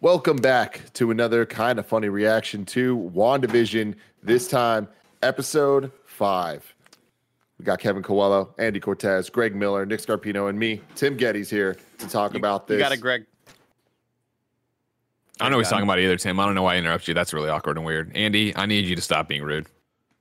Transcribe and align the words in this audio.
Welcome 0.00 0.36
back 0.36 0.92
to 0.94 1.10
another 1.10 1.44
kind 1.44 1.78
of 1.78 1.86
funny 1.86 2.08
reaction 2.08 2.64
to 2.66 2.96
WandaVision, 3.14 3.96
this 4.22 4.46
time 4.46 4.86
episode 5.22 5.90
five. 6.06 6.72
We 7.58 7.64
got 7.64 7.80
Kevin 7.80 8.04
Coelho, 8.04 8.54
Andy 8.58 8.78
Cortez, 8.78 9.28
Greg 9.28 9.56
Miller, 9.56 9.84
Nick 9.84 10.00
Scarpino, 10.00 10.48
and 10.48 10.56
me, 10.56 10.80
Tim 10.94 11.16
Gettys, 11.18 11.50
here 11.50 11.76
to 11.98 12.08
talk 12.08 12.34
about 12.36 12.68
this. 12.68 12.76
You 12.76 12.80
got 12.84 12.92
it, 12.92 13.00
Greg. 13.00 13.26
I 15.40 15.44
don't 15.44 15.50
know 15.50 15.56
what 15.56 15.64
he's 15.66 15.70
talking 15.70 15.84
about 15.84 15.98
either, 15.98 16.16
Tim. 16.16 16.38
I 16.38 16.46
don't 16.46 16.54
know 16.54 16.62
why 16.62 16.74
I 16.74 16.78
interrupt 16.78 17.08
you. 17.08 17.14
That's 17.14 17.32
really 17.32 17.48
awkward 17.48 17.76
and 17.76 17.84
weird. 17.84 18.16
Andy, 18.16 18.56
I 18.56 18.66
need 18.66 18.84
you 18.86 18.94
to 18.94 19.02
stop 19.02 19.28
being 19.28 19.42
rude. 19.42 19.66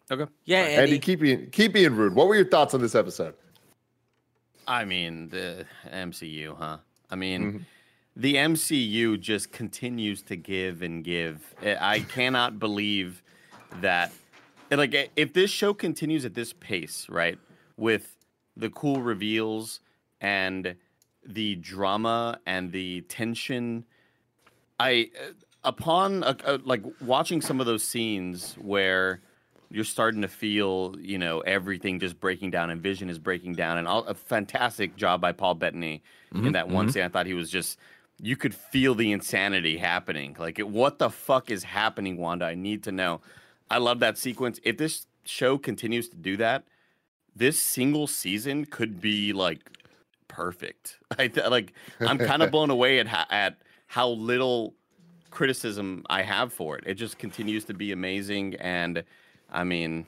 Okay. 0.09 0.25
Yeah, 0.45 0.59
Andy, 0.59 0.81
Andy. 0.93 0.99
keep 0.99 1.19
being 1.19 1.49
keep 1.51 1.73
being 1.73 1.95
rude. 1.95 2.15
What 2.15 2.27
were 2.27 2.35
your 2.35 2.45
thoughts 2.49 2.73
on 2.73 2.81
this 2.81 2.95
episode? 2.95 3.35
I 4.67 4.85
mean, 4.85 5.29
the 5.29 5.65
MCU, 5.91 6.57
huh? 6.57 6.77
I 7.11 7.15
mean, 7.15 7.41
Mm-hmm. 7.41 7.57
The 8.17 8.33
MCU 8.33 9.19
just 9.19 9.51
continues 9.51 10.23
to 10.23 10.35
give 10.35 10.81
and 10.81 11.03
give. 11.03 11.53
I 11.61 11.77
I 11.79 11.99
cannot 11.99 12.59
believe 12.59 13.21
that. 13.79 14.11
Eh, 14.71 14.75
like, 14.75 14.93
eh, 14.95 15.07
if 15.15 15.33
this 15.33 15.51
show 15.51 15.73
continues 15.73 16.25
at 16.25 16.33
this 16.33 16.51
pace, 16.51 17.05
right, 17.09 17.37
with 17.77 18.17
the 18.57 18.69
cool 18.71 19.01
reveals 19.01 19.81
and 20.19 20.75
the 21.25 21.55
drama 21.55 22.39
and 22.47 22.71
the 22.71 23.01
tension, 23.01 23.85
I, 24.79 25.11
upon 25.63 26.23
uh, 26.23 26.33
uh, 26.43 26.57
like 26.65 26.83
watching 26.99 27.39
some 27.39 27.59
of 27.59 27.67
those 27.67 27.83
scenes 27.83 28.55
where 28.55 29.21
you're 29.69 29.83
starting 29.83 30.21
to 30.21 30.27
feel, 30.27 30.95
you 30.99 31.19
know, 31.19 31.41
everything 31.41 31.99
just 31.99 32.19
breaking 32.19 32.49
down 32.49 32.71
and 32.71 32.81
Vision 32.81 33.09
is 33.09 33.19
breaking 33.19 33.53
down. 33.53 33.77
And 33.77 33.87
all, 33.87 34.05
a 34.05 34.15
fantastic 34.15 34.95
job 34.95 35.21
by 35.21 35.33
Paul 35.33 35.53
Bettany 35.53 36.01
in 36.31 36.41
mm-hmm, 36.41 36.51
that 36.53 36.67
one 36.67 36.85
mm-hmm. 36.85 36.93
scene. 36.93 37.03
I 37.03 37.09
thought 37.09 37.25
he 37.25 37.33
was 37.33 37.49
just, 37.49 37.77
you 38.19 38.35
could 38.35 38.55
feel 38.55 38.95
the 38.95 39.11
insanity 39.11 39.77
happening. 39.77 40.35
Like, 40.39 40.59
what 40.59 40.99
the 40.99 41.09
fuck 41.09 41.51
is 41.51 41.63
happening, 41.63 42.17
Wanda? 42.17 42.45
I 42.45 42.55
need 42.55 42.83
to 42.83 42.91
know. 42.91 43.21
I 43.69 43.77
love 43.77 43.99
that 43.99 44.17
sequence. 44.17 44.59
If 44.63 44.77
this 44.77 45.05
show 45.25 45.57
continues 45.57 46.09
to 46.09 46.17
do 46.17 46.37
that, 46.37 46.63
this 47.35 47.59
single 47.59 48.07
season 48.07 48.65
could 48.65 48.99
be 48.99 49.33
like 49.33 49.69
perfect. 50.27 50.97
I 51.19 51.27
th- 51.27 51.47
like 51.47 51.73
I'm 51.99 52.17
kind 52.17 52.41
of 52.41 52.51
blown 52.55 52.69
away 52.69 52.99
at 52.99 53.07
ha- 53.07 53.27
at 53.29 53.57
how 53.87 54.09
little 54.09 54.73
criticism 55.29 56.03
I 56.09 56.23
have 56.23 56.51
for 56.51 56.77
it. 56.77 56.85
It 56.87 56.95
just 56.95 57.17
continues 57.19 57.65
to 57.65 57.73
be 57.73 57.91
amazing, 57.91 58.55
and 58.55 59.03
I 59.51 59.63
mean, 59.63 60.07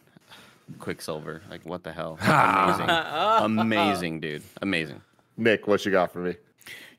Quicksilver, 0.79 1.43
like 1.49 1.65
what 1.65 1.83
the 1.83 1.91
hell? 1.91 2.17
Amazing, 2.21 3.59
amazing, 3.59 4.19
dude, 4.19 4.43
amazing. 4.61 5.01
Nick, 5.37 5.67
what 5.67 5.85
you 5.85 5.91
got 5.91 6.11
for 6.11 6.19
me? 6.19 6.35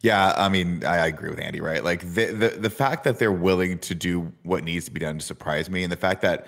Yeah, 0.02 0.32
I 0.36 0.48
mean, 0.48 0.84
I, 0.84 0.98
I 0.98 1.06
agree 1.08 1.30
with 1.30 1.40
Andy, 1.40 1.60
right? 1.60 1.84
Like 1.84 2.00
the, 2.14 2.26
the 2.26 2.48
the 2.48 2.70
fact 2.70 3.04
that 3.04 3.18
they're 3.18 3.32
willing 3.32 3.78
to 3.80 3.94
do 3.94 4.32
what 4.44 4.64
needs 4.64 4.86
to 4.86 4.90
be 4.90 5.00
done 5.00 5.18
to 5.18 5.24
surprise 5.24 5.68
me, 5.68 5.82
and 5.82 5.92
the 5.92 5.96
fact 5.96 6.22
that 6.22 6.46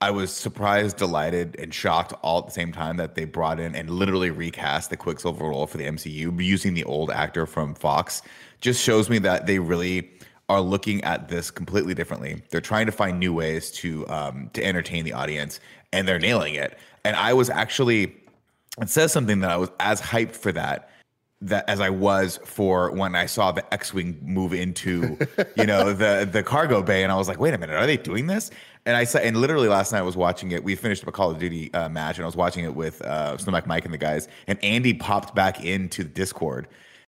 I 0.00 0.10
was 0.10 0.32
surprised, 0.32 0.96
delighted, 0.96 1.56
and 1.58 1.72
shocked 1.72 2.12
all 2.22 2.40
at 2.40 2.46
the 2.46 2.52
same 2.52 2.72
time 2.72 2.96
that 2.96 3.14
they 3.14 3.24
brought 3.24 3.60
in 3.60 3.74
and 3.74 3.88
literally 3.88 4.30
recast 4.30 4.90
the 4.90 4.96
Quicksilver 4.96 5.44
role 5.44 5.66
for 5.66 5.78
the 5.78 5.84
MCU 5.84 6.42
using 6.42 6.74
the 6.74 6.84
old 6.84 7.10
actor 7.10 7.46
from 7.46 7.74
Fox, 7.74 8.22
just 8.60 8.82
shows 8.82 9.08
me 9.08 9.18
that 9.20 9.46
they 9.46 9.58
really 9.58 10.10
are 10.48 10.60
looking 10.60 11.02
at 11.04 11.28
this 11.28 11.50
completely 11.50 11.94
differently. 11.94 12.42
They're 12.50 12.60
trying 12.60 12.86
to 12.86 12.92
find 12.92 13.18
new 13.18 13.32
ways 13.32 13.70
to 13.72 14.06
um, 14.08 14.50
to 14.52 14.64
entertain 14.64 15.04
the 15.04 15.12
audience, 15.12 15.58
and 15.92 16.06
they're 16.06 16.18
nailing 16.20 16.54
it. 16.54 16.78
And 17.04 17.16
I 17.16 17.32
was 17.32 17.50
actually, 17.50 18.14
it 18.80 18.88
says 18.88 19.12
something 19.12 19.40
that 19.40 19.50
I 19.50 19.56
was 19.56 19.70
as 19.80 20.00
hyped 20.00 20.36
for 20.36 20.52
that 20.52 20.90
that 21.42 21.68
as 21.68 21.80
I 21.80 21.90
was 21.90 22.38
for 22.44 22.90
when 22.92 23.14
I 23.14 23.26
saw 23.26 23.52
the 23.52 23.74
X-wing 23.74 24.18
move 24.22 24.52
into, 24.52 25.18
you 25.56 25.66
know, 25.66 25.92
the 25.92 26.28
the 26.30 26.42
cargo 26.42 26.82
bay, 26.82 27.02
and 27.02 27.12
I 27.12 27.16
was 27.16 27.28
like, 27.28 27.40
wait 27.40 27.52
a 27.52 27.58
minute, 27.58 27.76
are 27.76 27.86
they 27.86 27.96
doing 27.96 28.26
this? 28.26 28.50
And 28.86 28.96
I 28.96 29.04
saw, 29.04 29.18
and 29.18 29.36
literally 29.36 29.68
last 29.68 29.92
night 29.92 29.98
I 29.98 30.02
was 30.02 30.16
watching 30.16 30.52
it. 30.52 30.64
We 30.64 30.74
finished 30.74 31.02
up 31.02 31.08
a 31.08 31.12
Call 31.12 31.30
of 31.30 31.38
Duty 31.38 31.72
uh, 31.74 31.88
match, 31.88 32.16
and 32.16 32.24
I 32.24 32.26
was 32.26 32.36
watching 32.36 32.64
it 32.64 32.74
with 32.74 33.02
uh, 33.02 33.36
Snow 33.38 33.52
Bike 33.52 33.66
Mike 33.66 33.84
and 33.84 33.92
the 33.92 33.98
guys, 33.98 34.28
and 34.46 34.58
Andy 34.62 34.94
popped 34.94 35.34
back 35.34 35.64
into 35.64 36.02
the 36.04 36.08
Discord 36.10 36.68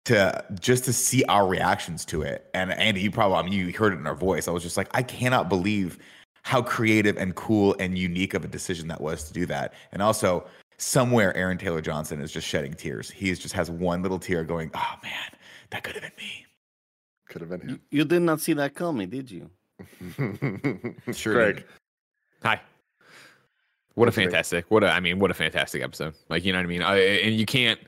to 0.06 0.46
just 0.60 0.86
to 0.86 0.94
see 0.94 1.24
our 1.26 1.48
reactions 1.48 2.06
to 2.06 2.22
it. 2.22 2.50
And 2.54 2.72
Andy, 2.72 3.02
you 3.02 3.12
probably, 3.12 3.38
I 3.38 3.42
mean, 3.44 3.54
you 3.54 3.74
heard 3.74 3.94
it 3.94 4.00
in 4.00 4.08
our 4.08 4.16
voice. 4.16 4.48
I 4.48 4.52
was 4.52 4.64
just 4.64 4.78
like, 4.78 4.88
I 4.94 5.04
cannot 5.04 5.50
believe 5.50 6.00
how 6.44 6.62
creative 6.62 7.18
and 7.18 7.36
cool 7.36 7.76
and 7.78 7.98
unique 7.98 8.34
of 8.34 8.46
a 8.46 8.48
decision 8.48 8.88
that 8.88 9.02
was 9.02 9.26
to 9.26 9.34
do 9.34 9.46
that. 9.48 9.74
And 9.92 10.02
also, 10.02 10.48
somewhere 10.78 11.36
Aaron 11.36 11.58
Taylor 11.58 11.82
Johnson 11.82 12.22
is 12.22 12.32
just 12.32 12.48
shedding 12.48 12.74
tears. 12.74 13.10
He 13.10 13.34
just 13.34 13.54
has 13.54 13.70
one 13.70 14.02
little 14.02 14.20
tear 14.20 14.44
going, 14.44 14.72
"Oh 14.74 14.96
man, 15.04 15.32
that 15.72 15.84
could 15.84 15.94
have 15.96 16.04
been 16.04 16.12
me." 16.18 16.46
Could 17.30 17.42
have 17.42 17.50
been 17.50 17.62
him. 17.62 17.82
You 17.92 18.06
did 18.06 18.22
not 18.22 18.40
see 18.40 18.54
that 18.54 18.74
coming, 18.74 19.10
did 19.10 19.30
you? 19.30 19.50
Sure 21.14 21.34
Greg. 21.34 21.56
did. 21.58 21.66
Hi. 22.44 22.62
What 23.96 24.08
a 24.08 24.12
fantastic, 24.12 24.66
what 24.70 24.84
a, 24.84 24.92
I 24.92 25.00
mean, 25.00 25.18
what 25.18 25.32
a 25.32 25.34
fantastic 25.34 25.82
episode. 25.82 26.14
Like, 26.30 26.46
you 26.46 26.54
know 26.54 26.60
what 26.60 26.66
I 26.66 26.68
mean? 26.68 26.84
I, 26.84 26.98
and 26.98 27.36
you 27.36 27.48
can't, 27.48 27.80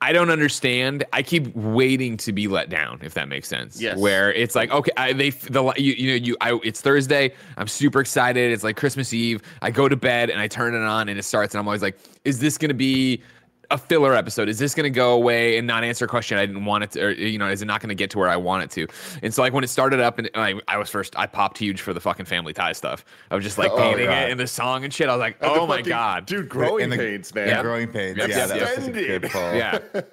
I 0.00 0.12
don't 0.12 0.30
understand. 0.30 1.04
I 1.12 1.22
keep 1.22 1.54
waiting 1.56 2.16
to 2.18 2.32
be 2.32 2.46
let 2.46 2.70
down, 2.70 3.00
if 3.02 3.14
that 3.14 3.28
makes 3.28 3.48
sense. 3.48 3.80
Yes. 3.80 3.98
Where 3.98 4.32
it's 4.32 4.54
like, 4.54 4.70
okay, 4.70 4.92
I, 4.96 5.12
they, 5.12 5.30
the, 5.30 5.72
you, 5.76 5.92
you 5.94 6.10
know, 6.10 6.24
you, 6.24 6.36
I, 6.40 6.60
it's 6.62 6.80
Thursday. 6.80 7.34
I'm 7.56 7.66
super 7.66 8.00
excited. 8.00 8.52
It's 8.52 8.62
like 8.62 8.76
Christmas 8.76 9.12
Eve. 9.12 9.42
I 9.60 9.72
go 9.72 9.88
to 9.88 9.96
bed 9.96 10.30
and 10.30 10.40
I 10.40 10.46
turn 10.46 10.74
it 10.74 10.86
on 10.86 11.08
and 11.08 11.18
it 11.18 11.24
starts, 11.24 11.54
and 11.54 11.60
I'm 11.60 11.66
always 11.66 11.82
like, 11.82 11.98
is 12.24 12.38
this 12.38 12.56
going 12.56 12.68
to 12.68 12.74
be 12.74 13.22
a 13.70 13.76
filler 13.76 14.14
episode? 14.14 14.48
Is 14.48 14.58
this 14.58 14.74
going 14.74 14.84
to 14.84 14.90
go 14.90 15.12
away 15.12 15.58
and 15.58 15.66
not 15.66 15.84
answer 15.84 16.06
a 16.06 16.08
question 16.08 16.38
I 16.38 16.46
didn't 16.46 16.64
want 16.64 16.84
it 16.84 16.90
to, 16.92 17.04
or, 17.04 17.10
you 17.10 17.38
know, 17.38 17.48
is 17.48 17.60
it 17.60 17.66
not 17.66 17.80
going 17.82 17.90
to 17.90 17.94
get 17.94 18.10
to 18.12 18.18
where 18.18 18.28
I 18.28 18.36
want 18.36 18.64
it 18.64 18.70
to? 18.72 18.86
And 19.22 19.34
so, 19.34 19.42
like, 19.42 19.52
when 19.52 19.62
it 19.62 19.68
started 19.68 20.00
up 20.00 20.18
and 20.18 20.30
I, 20.34 20.54
I 20.68 20.78
was 20.78 20.88
first, 20.88 21.18
I 21.18 21.26
popped 21.26 21.58
huge 21.58 21.80
for 21.82 21.92
the 21.92 22.00
fucking 22.00 22.24
Family 22.26 22.52
Ties 22.54 22.78
stuff. 22.78 23.04
I 23.30 23.34
was 23.34 23.44
just 23.44 23.58
like 23.58 23.70
Oh, 23.70 23.76
painting 23.76 24.06
God. 24.06 24.22
it 24.24 24.30
and 24.30 24.40
the 24.40 24.46
song 24.46 24.84
and 24.84 24.92
shit. 24.94 25.08
I 25.08 25.12
was 25.14 25.20
like, 25.20 25.36
And 25.42 25.50
oh 25.50 25.66
my 25.66 25.76
fucking- 25.78 25.88
God. 25.90 26.26
dude, 26.26 26.48
growing 26.48 26.88
the- 26.90 26.96
pains, 26.96 27.34
man. 27.34 27.48
Yeah, 27.48 27.62
growing 27.62 27.88
pains. 27.88 28.16
Yep, 28.16 28.28
yeah, 28.30 28.36
yep, 28.38 28.48
that 28.48 28.56
yep. 28.56 28.76
was 28.76 28.84
such 28.86 28.88
a 28.88 28.92
good 29.06 29.24
Extended. 29.24 30.06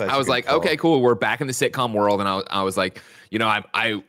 Yeah. 0.00 0.08
I 0.12 0.16
was 0.16 0.28
like, 0.28 0.46
call. 0.46 0.56
okay, 0.58 0.76
cool. 0.78 1.02
We're 1.02 1.14
back 1.14 1.40
in 1.40 1.46
the 1.46 1.52
sitcom 1.52 1.92
world, 1.92 2.20
and 2.20 2.28
I, 2.28 2.36
was- 2.36 2.46
I 2.50 2.62
was 2.62 2.76
like, 2.76 3.02
you 3.30 3.38
know, 3.38 3.46
I, 3.48 3.62
I, 3.74 4.02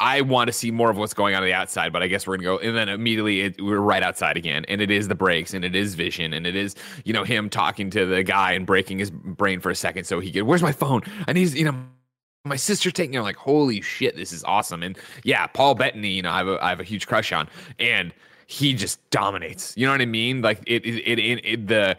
I 0.00 0.20
want 0.20 0.48
to 0.48 0.52
see 0.52 0.70
more 0.70 0.90
of 0.90 0.96
what's 0.96 1.14
going 1.14 1.34
on, 1.34 1.42
on 1.42 1.48
the 1.48 1.54
outside, 1.54 1.92
but 1.92 2.02
I 2.02 2.06
guess 2.06 2.26
we're 2.26 2.36
gonna 2.36 2.44
go. 2.44 2.58
And 2.58 2.76
then 2.76 2.88
immediately 2.88 3.40
it, 3.40 3.60
we're 3.60 3.80
right 3.80 4.02
outside 4.02 4.36
again, 4.36 4.64
and 4.68 4.80
it 4.80 4.90
is 4.90 5.08
the 5.08 5.14
breaks, 5.14 5.54
and 5.54 5.64
it 5.64 5.74
is 5.74 5.94
Vision, 5.94 6.32
and 6.32 6.46
it 6.46 6.54
is 6.54 6.76
you 7.04 7.12
know 7.12 7.24
him 7.24 7.50
talking 7.50 7.90
to 7.90 8.06
the 8.06 8.22
guy 8.22 8.52
and 8.52 8.66
breaking 8.66 8.98
his 8.98 9.10
brain 9.10 9.60
for 9.60 9.70
a 9.70 9.74
second 9.74 10.04
so 10.04 10.20
he 10.20 10.30
could. 10.30 10.42
Where's 10.42 10.62
my 10.62 10.72
phone? 10.72 11.02
I 11.26 11.32
need 11.32 11.52
you 11.54 11.64
know. 11.64 11.74
My 12.44 12.56
sister 12.56 12.90
taking 12.90 13.14
know, 13.14 13.22
like, 13.22 13.36
holy 13.36 13.82
shit, 13.82 14.16
this 14.16 14.32
is 14.32 14.42
awesome. 14.44 14.82
And 14.82 14.96
yeah, 15.22 15.46
Paul 15.48 15.74
Bettany, 15.74 16.12
you 16.12 16.22
know, 16.22 16.30
I 16.30 16.38
have 16.38 16.48
a, 16.48 16.64
I 16.64 16.68
have 16.70 16.80
a 16.80 16.84
huge 16.84 17.06
crush 17.06 17.30
on, 17.32 17.48
and 17.78 18.14
he 18.46 18.72
just 18.72 18.98
dominates. 19.10 19.74
You 19.76 19.86
know 19.86 19.92
what 19.92 20.00
I 20.00 20.06
mean? 20.06 20.40
Like 20.40 20.62
it, 20.66 20.86
it, 20.86 21.18
it, 21.18 21.44
it 21.44 21.66
the 21.66 21.96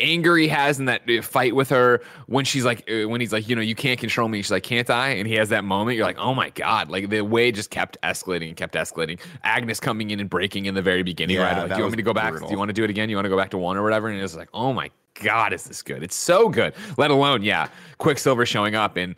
anger 0.00 0.36
he 0.36 0.48
has 0.48 0.78
in 0.78 0.86
that 0.86 1.02
uh, 1.08 1.22
fight 1.22 1.54
with 1.54 1.68
her 1.70 2.00
when 2.26 2.44
she's 2.44 2.64
like 2.64 2.90
uh, 2.90 3.08
when 3.08 3.20
he's 3.20 3.32
like 3.32 3.48
you 3.48 3.54
know 3.56 3.62
you 3.62 3.74
can't 3.74 3.98
control 4.00 4.28
me. 4.28 4.42
She's 4.42 4.50
like 4.50 4.62
can't 4.62 4.88
i? 4.90 5.08
And 5.10 5.26
he 5.26 5.34
has 5.34 5.48
that 5.50 5.64
moment 5.64 5.96
you're 5.96 6.06
like 6.06 6.18
oh 6.18 6.34
my 6.34 6.50
god. 6.50 6.90
Like 6.90 7.08
the 7.10 7.20
way 7.22 7.48
it 7.48 7.54
just 7.54 7.70
kept 7.70 7.96
escalating 8.02 8.48
and 8.48 8.56
kept 8.56 8.74
escalating. 8.74 9.20
Agnes 9.44 9.80
coming 9.80 10.10
in 10.10 10.20
and 10.20 10.28
breaking 10.30 10.66
in 10.66 10.74
the 10.74 10.82
very 10.82 11.02
beginning 11.02 11.36
Yeah, 11.36 11.42
right 11.44 11.58
like, 11.62 11.70
do 11.70 11.76
you 11.76 11.82
want 11.82 11.92
me 11.92 11.96
to 11.96 12.02
go 12.02 12.14
back? 12.14 12.30
brutal. 12.30 12.48
do 12.48 12.52
you 12.52 12.58
want 12.58 12.68
to 12.70 12.72
do 12.74 12.84
it 12.84 12.90
again? 12.90 13.08
You 13.10 13.16
want 13.16 13.26
to 13.26 13.30
go 13.30 13.36
back 13.36 13.50
to 13.50 13.58
one 13.58 13.76
or 13.76 13.82
whatever? 13.82 14.08
And 14.08 14.20
it's 14.20 14.36
like 14.36 14.48
oh 14.54 14.72
my 14.72 14.90
god 15.22 15.52
is 15.52 15.64
this 15.64 15.82
good? 15.82 16.02
It's 16.02 16.16
so 16.16 16.48
good. 16.48 16.74
Let 16.96 17.10
alone 17.10 17.42
yeah 17.42 17.68
quicksilver 17.98 18.46
showing 18.46 18.74
up 18.74 18.96
and 18.96 19.14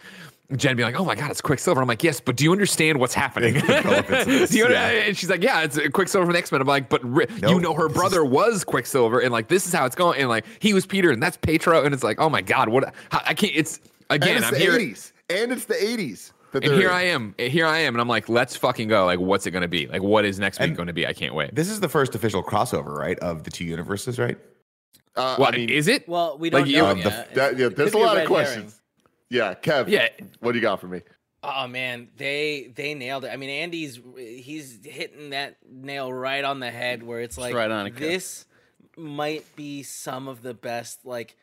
Jen 0.56 0.76
being 0.76 0.86
like, 0.86 0.98
"Oh 1.00 1.04
my 1.04 1.14
God, 1.14 1.30
it's 1.30 1.40
Quicksilver." 1.40 1.80
I'm 1.80 1.88
like, 1.88 2.02
"Yes, 2.04 2.20
but 2.20 2.36
do 2.36 2.44
you 2.44 2.52
understand 2.52 2.98
what's 3.00 3.14
happening?" 3.14 3.54
do 3.60 3.60
you 4.50 4.68
yeah. 4.68 4.88
And 4.88 5.16
she's 5.16 5.30
like, 5.30 5.42
"Yeah, 5.42 5.62
it's 5.62 5.78
Quicksilver 5.88 6.26
from 6.26 6.32
the 6.32 6.38
X 6.38 6.50
Men." 6.52 6.60
I'm 6.60 6.66
like, 6.66 6.88
"But 6.88 7.02
ri- 7.04 7.26
No, 7.40 7.50
you 7.50 7.60
know, 7.60 7.74
her 7.74 7.88
this 7.88 7.96
brother 7.96 8.24
was 8.24 8.64
Quicksilver, 8.64 9.20
and 9.20 9.32
like 9.32 9.48
this 9.48 9.66
is 9.66 9.72
how 9.72 9.84
it's 9.86 9.96
going, 9.96 10.20
and 10.20 10.28
like 10.28 10.44
he 10.58 10.74
was 10.74 10.86
Peter, 10.86 11.10
and 11.10 11.22
that's 11.22 11.36
Pietro, 11.36 11.84
and 11.84 11.94
it's 11.94 12.02
like, 12.04 12.20
oh 12.20 12.28
my 12.28 12.42
God, 12.42 12.68
what? 12.68 12.94
How, 13.10 13.20
I 13.26 13.34
can't. 13.34 13.52
It's 13.54 13.81
And 14.10 14.22
again, 14.22 14.37
it's 14.38 14.46
I'm 14.46 14.52
the 14.54 14.58
here, 14.60 14.72
80s. 14.78 15.12
And 15.31 15.52
it's 15.52 15.64
the 15.64 15.75
80s. 15.75 16.32
And 16.55 16.62
they're 16.64 16.76
here 16.76 16.88
in. 16.88 16.94
I 16.94 17.02
am, 17.05 17.34
here 17.38 17.64
I 17.66 17.78
am, 17.78 17.94
and 17.94 18.00
I'm 18.02 18.08
like, 18.08 18.28
let's 18.28 18.55
fucking 18.56 18.88
go. 18.88 19.06
Like, 19.06 19.19
what's 19.19 19.46
it 19.46 19.52
going 19.52 19.62
to 19.62 19.69
be? 19.69 19.87
Like, 19.87 20.02
what 20.02 20.26
is 20.26 20.38
next 20.38 20.60
week 20.60 20.76
going 20.76 20.88
to 20.88 20.93
be? 20.93 21.06
I 21.06 21.14
can't 21.14 21.34
wait. 21.34 21.55
This 21.55 21.70
is 21.70 21.81
the 21.81 21.88
first 21.88 22.14
official 22.14 22.43
crossover, 22.43 22.94
right, 22.94 23.19
of 23.20 23.44
the 23.44 23.50
two 23.50 23.64
universes, 23.64 24.19
right? 24.19 24.37
Uh, 25.16 25.37
What 25.37 25.55
I 25.55 25.56
mean, 25.56 25.70
is 25.70 25.88
it? 25.88 26.06
Well, 26.06 26.37
we 26.38 26.50
don't 26.50 26.66
you- 26.66 26.76
know 26.78 26.87
Um, 26.88 26.98
the- 26.98 27.08
yet. 27.08 27.34
that- 27.34 27.58
yeah, 27.58 27.69
there's 27.70 27.94
a 27.94 27.98
lot 27.98 28.16
red 28.16 28.26
of 28.26 28.37
herring. 28.37 28.72
Questions. 29.40 29.56
Yeah, 29.67 29.82
Kev. 29.82 29.88
Yeah. 29.88 30.08
What 30.40 30.52
do 30.52 30.58
you 30.58 30.62
got 30.62 30.81
for 30.81 30.88
me? 30.88 31.02
Oh 31.43 31.67
man, 31.67 32.08
they 32.17 32.70
they 32.75 32.94
nailed 32.94 33.25
it. 33.25 33.31
I 33.32 33.37
mean, 33.37 33.50
Andy's 33.50 33.99
he's 34.17 34.79
hitting 34.84 35.31
that 35.31 35.56
nail 35.69 36.12
right 36.12 36.44
on 36.44 36.61
the 36.61 36.70
head 36.70 37.02
where 37.02 37.20
it's 37.20 37.37
like 37.37 37.55
right 37.55 37.70
on 37.70 37.87
it, 37.88 37.94
Kev. 37.94 37.99
this 37.99 38.46
might 38.96 39.56
be 39.56 39.82
some 39.82 40.29
of 40.29 40.43
the 40.43 40.55
best 40.55 41.05
like 41.05 41.37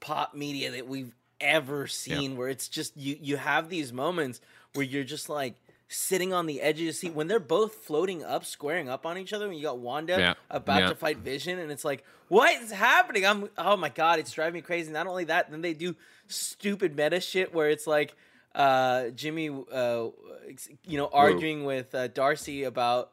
pop 0.00 0.34
media 0.34 0.72
that 0.72 0.86
we've 0.86 1.14
ever 1.40 1.86
seen 1.86 2.36
where 2.36 2.48
it's 2.48 2.68
just 2.68 2.96
you 2.96 3.16
you 3.20 3.36
have 3.36 3.68
these 3.68 3.92
moments 3.92 4.40
where 4.74 4.84
you're 4.84 5.04
just 5.04 5.28
like 5.28 5.54
sitting 5.88 6.32
on 6.32 6.46
the 6.46 6.60
edge 6.60 6.76
of 6.76 6.82
your 6.84 6.92
seat 6.92 7.14
when 7.14 7.28
they're 7.28 7.38
both 7.38 7.74
floating 7.74 8.24
up 8.24 8.44
squaring 8.44 8.88
up 8.88 9.06
on 9.06 9.16
each 9.18 9.32
other 9.32 9.46
when 9.48 9.56
you 9.56 9.62
got 9.62 9.78
Wanda 9.78 10.18
Yeah. 10.18 10.34
about 10.50 10.80
Yeah. 10.80 10.88
to 10.88 10.94
fight 10.96 11.18
Vision 11.18 11.58
and 11.60 11.70
it's 11.70 11.84
like 11.84 12.04
what 12.28 12.60
is 12.60 12.72
happening 12.72 13.24
I'm 13.24 13.48
oh 13.56 13.76
my 13.76 13.88
god 13.88 14.18
it's 14.18 14.32
driving 14.32 14.54
me 14.54 14.60
crazy 14.62 14.90
not 14.90 15.06
only 15.06 15.24
that 15.24 15.50
then 15.50 15.62
they 15.62 15.74
do 15.74 15.94
stupid 16.26 16.96
meta 16.96 17.20
shit 17.20 17.54
where 17.54 17.70
it's 17.70 17.86
like 17.86 18.14
uh, 18.54 19.10
Jimmy, 19.10 19.50
uh, 19.50 20.06
you 20.86 20.96
know, 20.96 21.10
arguing 21.12 21.64
with 21.64 21.94
uh, 21.94 22.06
Darcy 22.08 22.62
about 22.64 23.10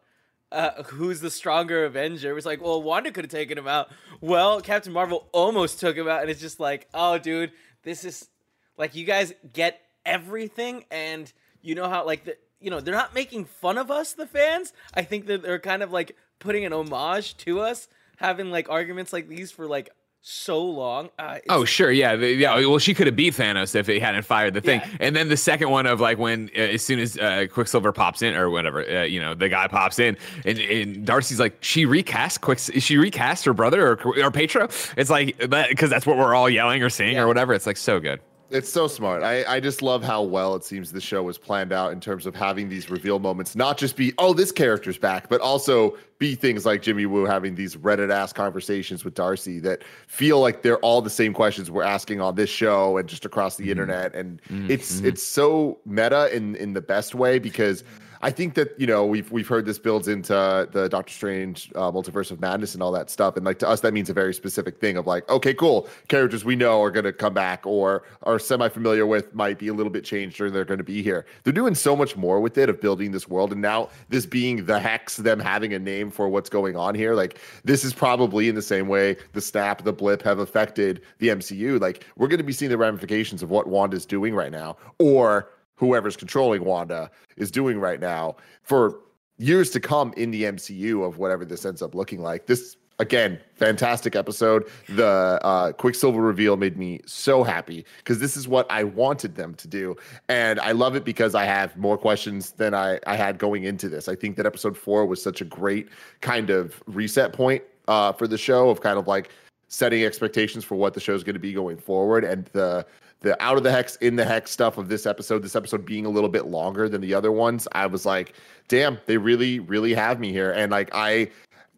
uh, 0.54 0.84
who's 0.84 1.19
the 1.19 1.30
stronger 1.30 1.84
Avenger. 1.84 2.30
It 2.30 2.34
was 2.34 2.46
like, 2.46 2.62
well, 2.62 2.81
Wanda 2.81 3.12
could 3.12 3.26
have 3.26 3.31
taken 3.31 3.58
him 3.58 3.68
out. 3.68 3.92
Well, 4.22 4.62
Captain 4.62 4.94
Marvel 4.94 5.28
almost 5.34 5.81
took 5.81 5.98
him 5.98 6.08
out, 6.08 6.22
and 6.22 6.30
it's 6.30 6.40
just 6.40 6.62
like, 6.62 6.88
oh, 6.94 7.18
dude, 7.18 7.52
this 7.84 8.06
is 8.06 8.30
like 8.78 8.96
you 8.96 9.04
guys 9.04 9.34
get 9.52 9.81
everything, 10.06 10.86
and 10.90 11.30
you 11.62 11.76
know 11.76 11.90
how 11.90 12.06
like 12.06 12.24
the 12.24 12.38
you 12.63 12.69
know 12.71 12.80
they're 12.80 12.94
not 12.95 13.13
making 13.13 13.45
fun 13.45 13.77
of 13.77 13.92
us, 13.92 14.13
the 14.13 14.25
fans. 14.25 14.74
I 14.94 15.04
think 15.04 15.27
that 15.27 15.44
they're 15.44 15.60
kind 15.60 15.83
of 15.83 15.92
like 15.92 16.15
putting 16.39 16.65
an 16.65 16.74
homage 16.74 17.38
to 17.38 17.60
us 17.60 17.88
having 18.18 18.51
like 18.51 18.69
arguments 18.69 19.12
like 19.13 19.27
these 19.27 19.51
for 19.51 19.65
like 19.68 19.89
so 20.25 20.63
long. 20.63 21.10
Uh, 21.19 21.39
Oh 21.50 21.65
sure, 21.65 21.92
yeah, 21.92 22.15
the- 22.15 22.31
yeah. 22.33 22.56
Well, 22.65 22.80
she 22.80 22.94
could 22.94 23.07
have 23.07 23.15
beat 23.15 23.33
Thanos 23.33 23.75
if 23.75 23.88
he 23.88 24.00
hadn't 24.00 24.24
fired 24.24 24.54
the 24.54 24.62
thing. 24.62 24.80
Yeah. 24.80 24.89
And 25.01 25.15
then 25.15 25.27
the 25.27 25.36
second 25.36 25.69
one 25.69 25.86
of 25.86 26.00
like 26.00 26.18
when 26.18 26.50
uh, 26.56 26.60
as 26.62 26.81
soon 26.81 27.00
as 27.00 27.18
uh, 27.18 27.48
Quicksilver 27.51 27.92
pops 27.92 28.21
in 28.21 28.33
or 28.33 28.50
whatever, 28.50 28.88
uh, 28.89 29.04
you 29.04 29.19
know, 29.19 29.33
the 29.33 29.50
guy 29.50 29.68
pops 29.68 30.00
in, 30.00 30.16
and, 30.45 30.57
and 30.59 31.06
Darcy's 31.06 31.42
like, 31.42 31.57
she 31.62 31.86
recast 31.86 32.39
Quick, 32.39 32.59
she 32.59 32.95
recast 32.98 33.44
her 33.44 33.54
brother 33.54 33.86
or 33.86 34.24
or 34.24 34.31
Pietro. 34.31 34.69
It's 34.95 35.09
like 35.09 35.38
that 35.39 35.68
because 35.69 35.89
that's 35.89 36.06
what 36.06 36.18
we're 36.18 36.33
all 36.36 36.50
yelling 36.50 36.81
or 36.83 36.89
saying 36.89 37.16
Yeah. 37.16 37.24
or 37.24 37.27
whatever. 37.27 37.54
It's 37.54 37.68
like 37.68 37.75
so 37.77 38.00
good. 38.00 38.21
It's 38.54 38.72
so 38.72 38.88
smart. 38.88 39.24
I, 39.24 39.44
I 39.46 39.60
just 39.60 39.82
love 39.82 40.04
how 40.04 40.22
well 40.22 40.54
it 40.54 40.64
seems 40.64 40.92
the 40.92 41.02
show 41.02 41.24
was 41.24 41.40
planned 41.40 41.74
out 41.74 41.92
in 41.92 42.00
terms 42.00 42.28
of 42.28 42.36
having 42.36 42.70
these 42.70 42.88
reveal 42.88 43.18
moments, 43.18 43.56
not 43.56 43.80
just 43.80 43.96
be, 43.96 44.14
oh, 44.20 44.34
this 44.34 44.52
character's 44.52 45.00
back, 45.00 45.28
but 45.28 45.42
also 45.42 45.98
be 46.20 46.36
things 46.36 46.64
like 46.64 46.84
Jimmy 46.84 47.08
Woo 47.08 47.26
having 47.26 47.56
these 47.56 47.76
Reddit 47.76 48.12
ass 48.12 48.32
conversations 48.32 49.04
with 49.04 49.16
Darcy 49.16 49.60
that 49.62 49.84
feel 50.06 50.40
like 50.40 50.62
they're 50.62 50.78
all 50.78 51.02
the 51.02 51.10
same 51.10 51.34
questions 51.34 51.72
we're 51.72 51.82
asking 51.82 52.22
on 52.22 52.36
this 52.36 52.50
show 52.50 52.98
and 52.98 53.10
just 53.10 53.26
across 53.26 53.56
the 53.56 53.64
mm-hmm. 53.64 53.72
internet. 53.72 54.14
And 54.14 54.40
mm-hmm. 54.44 54.70
it's 54.70 54.98
mm-hmm. 54.98 55.08
it's 55.08 55.24
so 55.24 55.80
meta 55.86 56.34
in 56.34 56.56
in 56.56 56.74
the 56.74 56.82
best 56.82 57.16
way 57.16 57.40
because 57.40 57.84
I 58.24 58.31
think 58.31 58.54
that 58.54 58.80
you 58.80 58.88
know 58.88 59.06
we've 59.06 59.30
we've 59.34 59.50
heard 59.50 59.66
this 59.66 59.78
builds 59.78 60.08
into 60.08 60.34
the 60.72 60.88
Doctor 60.88 61.12
Strange 61.12 61.70
uh, 61.75 61.92
multiverse 61.92 62.31
of 62.31 62.40
madness 62.40 62.74
and 62.74 62.81
all 62.81 62.94
that 62.94 63.10
stuff, 63.10 63.36
and 63.36 63.46
like 63.46 63.60
to 63.60 63.68
us 63.68 63.81
that 63.81 63.94
means 63.94 64.10
a 64.10 64.14
very 64.14 64.34
specific 64.34 64.80
thing 64.80 64.96
of 64.96 65.06
like, 65.06 65.30
okay, 65.30 65.54
cool, 65.54 65.90
characters 66.08 66.46
we 66.46 66.56
know 66.56 66.81
are 66.81 66.90
going 66.90 67.04
to 67.04 67.12
come 67.12 67.34
back 67.34 67.68
or 67.68 68.04
are 68.24 68.40
semi 68.40 68.70
familiar 68.70 69.06
with 69.06 69.36
might 69.36 69.60
be 69.60 69.68
a 69.68 69.74
little 69.74 69.92
bit 69.92 70.06
changed 70.06 70.40
or 70.40 70.50
they're 70.50 70.64
going 70.64 70.78
to 70.78 70.86
be 70.86 71.04
here. 71.04 71.25
They're 71.44 71.52
doing 71.52 71.75
so 71.75 71.98
much 71.98 72.16
more 72.16 72.40
with 72.40 72.58
it 72.58 72.70
of 72.70 72.80
building 72.80 73.12
this 73.12 73.28
world, 73.28 73.52
and 73.52 73.62
now 73.62 73.90
this 74.08 74.26
being 74.26 74.66
the 74.66 74.80
hex, 74.80 75.18
them 75.18 75.42
having 75.42 75.74
a 75.74 75.80
name 75.80 76.10
for 76.10 76.30
what's 76.30 76.50
going 76.50 76.78
on 76.78 76.96
here, 76.96 77.16
like 77.16 77.40
this 77.66 77.84
is 77.84 77.94
probably 77.94 78.48
in 78.48 78.56
the 78.56 78.62
same 78.62 78.88
way 78.88 79.18
the 79.34 79.42
snap, 79.42 79.84
the 79.84 79.92
blip 79.92 80.22
have 80.22 80.40
affected 80.40 81.02
the 81.19 81.28
MCU. 81.28 81.78
Like 81.78 82.06
we're 82.16 82.30
going 82.30 82.38
to 82.38 82.46
be 82.46 82.54
seeing 82.54 82.72
the 82.72 82.78
ramifications 82.78 83.44
of 83.44 83.50
what 83.50 83.68
Wanda's 83.68 84.06
doing 84.06 84.34
right 84.34 84.52
now, 84.52 84.78
or 84.98 85.50
whoever's 85.83 86.15
controlling 86.15 86.63
Wanda 86.63 87.12
is 87.38 87.51
doing 87.51 87.80
right 87.80 88.00
now 88.00 88.35
for 88.63 89.00
years 89.38 89.69
to 89.71 89.80
come 89.80 90.13
in 90.15 90.31
the 90.31 90.44
MCU 90.44 91.06
of 91.06 91.18
whatever 91.18 91.44
this 91.45 91.65
ends 91.65 91.81
up 91.81 91.94
looking 91.94 92.21
like. 92.21 92.45
This 92.45 92.77
again, 93.00 93.39
fantastic 93.56 94.15
episode. 94.15 94.69
The 94.88 95.39
uh, 95.44 95.74
Quicksilver 95.74 96.21
reveal 96.21 96.56
made 96.56 96.77
me 96.77 97.01
so 97.06 97.44
happy 97.44 97.85
because 97.97 98.19
this 98.19 98.38
is 98.38 98.47
what 98.47 98.65
I 98.71 98.83
wanted 98.83 99.35
them 99.35 99.56
to 99.56 99.68
do, 99.68 99.95
and 100.30 100.59
I 100.59 100.71
love 100.71 100.95
it 100.95 101.03
because 101.03 101.35
I 101.35 101.45
have 101.45 101.75
more 101.75 101.97
questions 101.97 102.51
than 102.51 102.74
I 102.74 103.00
I 103.06 103.15
had 103.15 103.38
going 103.38 103.65
into 103.65 103.89
this. 103.89 104.07
I 104.07 104.15
think 104.15 104.38
that 104.38 104.45
episode 104.45 104.77
four 104.77 105.06
was 105.06 105.21
such 105.21 105.41
a 105.41 105.45
great 105.45 105.89
kind 106.21 106.50
of 106.50 106.81
reset 106.88 107.33
point 107.33 107.63
uh, 107.88 108.13
for 108.13 108.27
the 108.27 108.38
show 108.38 108.69
of 108.69 108.81
kind 108.81 108.97
of 108.97 109.07
like 109.07 109.30
setting 109.74 110.06
expectations 110.06 110.64
for 110.64 110.75
what 110.75 110.94
the 110.94 111.00
show's 111.00 111.24
going 111.24 111.34
to 111.34 111.40
be 111.40 111.52
going 111.52 111.78
forward 111.78 112.24
and 112.24 112.46
the 112.54 112.86
the 113.22 113.42
out 113.42 113.58
of 113.58 113.64
the 113.64 113.72
hex 113.72 113.96
in 113.96 114.16
the 114.16 114.24
hex 114.24 114.52
stuff 114.52 114.78
of 114.78 114.88
this 114.88 115.08
episode 115.08 115.42
this 115.42 115.56
episode 115.56 115.84
being 115.84 116.06
a 116.06 116.10
little 116.10 116.30
bit 116.30 116.46
longer 116.46 116.88
than 116.88 117.02
the 117.02 117.12
other 117.12 117.31
ones 117.31 117.68
i 117.72 117.88
was 117.88 118.06
like 118.06 118.34
damn 118.68 119.00
they 119.08 119.18
really 119.18 119.60
really 119.60 119.92
have 119.92 120.20
me 120.20 120.31
here. 120.31 120.52
And 120.52 120.72
like 120.72 120.92
i 120.94 121.28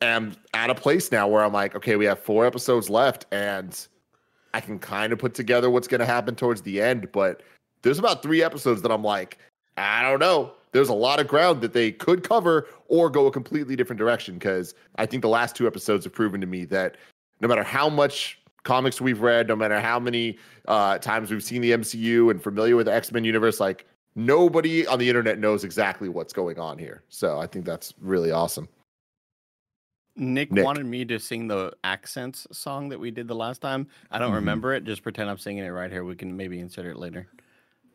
am 0.01 0.35
at 0.53 0.69
a 0.69 0.75
place 0.75 1.09
now 1.09 1.25
where 1.25 1.41
i'm 1.41 1.53
like 1.53 1.73
okay 1.73 1.95
we 1.95 2.03
have 2.03 2.19
four 2.19 2.45
episodes 2.45 2.89
left 2.89 3.27
and 3.31 3.87
i 4.53 4.59
can 4.59 4.77
kind 4.77 5.13
of 5.13 5.19
put 5.19 5.33
together 5.33 5.69
what's 5.69 5.87
going 5.87 5.99
to 5.99 6.05
happen 6.05 6.35
towards 6.35 6.63
the 6.63 6.81
end 6.81 7.09
but 7.13 7.43
there's 7.81 7.97
about 7.97 8.21
three 8.21 8.43
episodes 8.43 8.81
that 8.81 8.91
i'm 8.91 9.05
like 9.05 9.37
i 9.77 10.01
don't 10.01 10.19
know. 10.19 10.51
There's 10.73 10.89
a 10.89 10.93
lot 10.93 11.21
of 11.21 11.29
ground 11.29 11.61
that 11.61 11.71
they 11.71 11.93
could 11.93 12.23
cover 12.23 12.67
or 12.89 13.09
go 13.09 13.27
a 13.27 13.31
completely 13.31 13.77
different 13.77 13.99
direction 13.99 14.33
because 14.33 14.75
i 14.97 15.05
think 15.05 15.21
the 15.21 15.29
last 15.29 15.55
two 15.55 15.65
episodes 15.65 16.03
have 16.03 16.11
proven 16.11 16.41
to 16.41 16.47
me 16.47 16.65
that 16.65 16.97
no 17.41 17.47
matter 17.47 17.63
how 17.63 17.89
much 17.89 18.39
comics 18.63 18.99
we've 18.99 19.21
read, 19.21 19.47
no 19.47 19.55
matter 19.55 19.79
how 19.79 19.99
many 19.99 20.37
uh, 20.67 20.97
times 20.97 21.31
we've 21.31 21.43
seen 21.43 21.61
the 21.61 21.71
MCU 21.71 22.31
and 22.31 22.41
familiar 22.41 22.75
with 22.75 22.87
the 22.87 22.93
X 22.93 23.11
Men 23.11 23.23
universe, 23.23 23.59
like 23.59 23.85
nobody 24.15 24.87
on 24.87 24.99
the 24.99 25.07
internet 25.07 25.39
knows 25.39 25.63
exactly 25.63 26.09
what's 26.09 26.33
going 26.33 26.57
on 26.59 26.77
here. 26.77 27.03
So 27.09 27.39
I 27.39 27.47
think 27.47 27.65
that's 27.65 27.93
really 27.99 28.31
awesome. 28.31 28.67
Nick, 30.17 30.49
Nick. 30.49 30.63
wanted 30.63 30.85
me 30.85 31.03
to 31.05 31.19
sing 31.19 31.47
the 31.47 31.73
accents 31.83 32.47
song 32.51 32.87
that 32.87 32.97
we 32.99 33.11
did 33.11 33.27
the 33.27 33.35
last 33.35 33.59
time. 33.61 33.85
I 34.11 34.17
don't 34.17 34.31
Mhm. 34.31 34.35
remember 34.35 34.73
it. 34.73 34.85
Just 34.85 35.03
pretend 35.03 35.29
I'm 35.29 35.37
singing 35.37 35.65
it 35.65 35.69
right 35.69 35.91
here. 35.91 36.05
We 36.05 36.15
can 36.15 36.35
maybe 36.35 36.59
insert 36.61 36.85
it 36.85 36.95
later. 36.97 37.27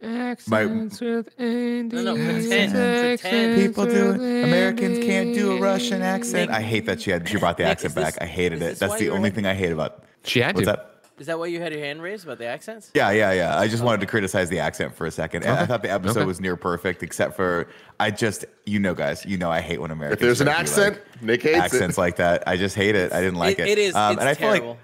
Accents 0.02 1.00
with 1.00 1.28
Andy. 1.38 1.96
No, 1.96 2.02
no, 2.02 2.14
pretend, 2.14 2.72
pretend. 2.72 3.60
People 3.60 3.84
do 3.86 4.12
it. 4.12 4.44
Americans 4.44 4.98
can't 5.04 5.34
do 5.34 5.52
a 5.56 5.60
Russian 5.60 6.02
accent. 6.02 6.50
Nick- 6.50 6.58
I 6.58 6.62
hate 6.62 6.86
that 6.86 7.00
she 7.02 7.10
had 7.10 7.28
she 7.28 7.38
brought 7.38 7.56
the 7.56 7.64
Nick, 7.64 7.72
accent 7.72 7.90
is 7.90 7.94
this- 7.94 8.04
back. 8.04 8.22
I 8.22 8.26
hated 8.26 8.62
it. 8.62 8.78
That's 8.78 8.96
the 8.98 9.10
only 9.10 9.24
like- 9.24 9.34
thing 9.34 9.46
I 9.46 9.54
hate 9.54 9.72
about. 9.72 10.04
She 10.24 10.40
had 10.40 10.54
What's 10.54 10.66
to. 10.66 10.72
that? 10.72 10.86
Is 11.18 11.26
that 11.26 11.38
why 11.38 11.46
you 11.46 11.60
had 11.60 11.70
your 11.74 11.82
hand 11.82 12.00
raised 12.02 12.24
about 12.24 12.38
the 12.38 12.46
accents? 12.46 12.90
Yeah, 12.94 13.10
yeah, 13.10 13.32
yeah. 13.32 13.58
I 13.58 13.68
just 13.68 13.82
wanted 13.82 14.00
to 14.00 14.06
criticize 14.06 14.48
the 14.48 14.58
accent 14.60 14.94
for 14.96 15.04
a 15.04 15.10
second. 15.10 15.44
And 15.44 15.52
I 15.58 15.66
thought 15.66 15.82
the 15.82 15.90
episode 15.90 16.20
Okay. 16.20 16.26
was 16.26 16.40
near 16.40 16.56
perfect, 16.56 17.02
except 17.02 17.36
for 17.36 17.68
I 17.98 18.10
just, 18.10 18.46
you 18.64 18.78
know, 18.78 18.94
guys, 18.94 19.26
you 19.26 19.36
know, 19.36 19.50
I 19.50 19.60
hate 19.60 19.82
when 19.82 19.90
Americans. 19.90 20.14
If 20.14 20.20
there's 20.26 20.40
an 20.40 20.46
try 20.46 20.54
to 20.54 20.58
do, 20.64 20.70
accent, 20.70 20.94
like, 21.16 21.22
Nick 21.22 21.42
hates 21.42 21.58
accents 21.58 21.98
it. 21.98 22.00
like 22.00 22.16
that. 22.16 22.44
I 22.46 22.56
just 22.56 22.74
hate 22.74 22.94
it. 22.96 23.12
I 23.12 23.20
didn't 23.20 23.38
like 23.38 23.58
it. 23.58 23.68
it 23.68 23.76
is. 23.76 23.94
Um, 23.94 24.12
it's 24.12 24.20
and 24.20 24.28
I 24.30 24.32
feel 24.34 24.48
terrible. 24.48 24.68
like 24.70 24.78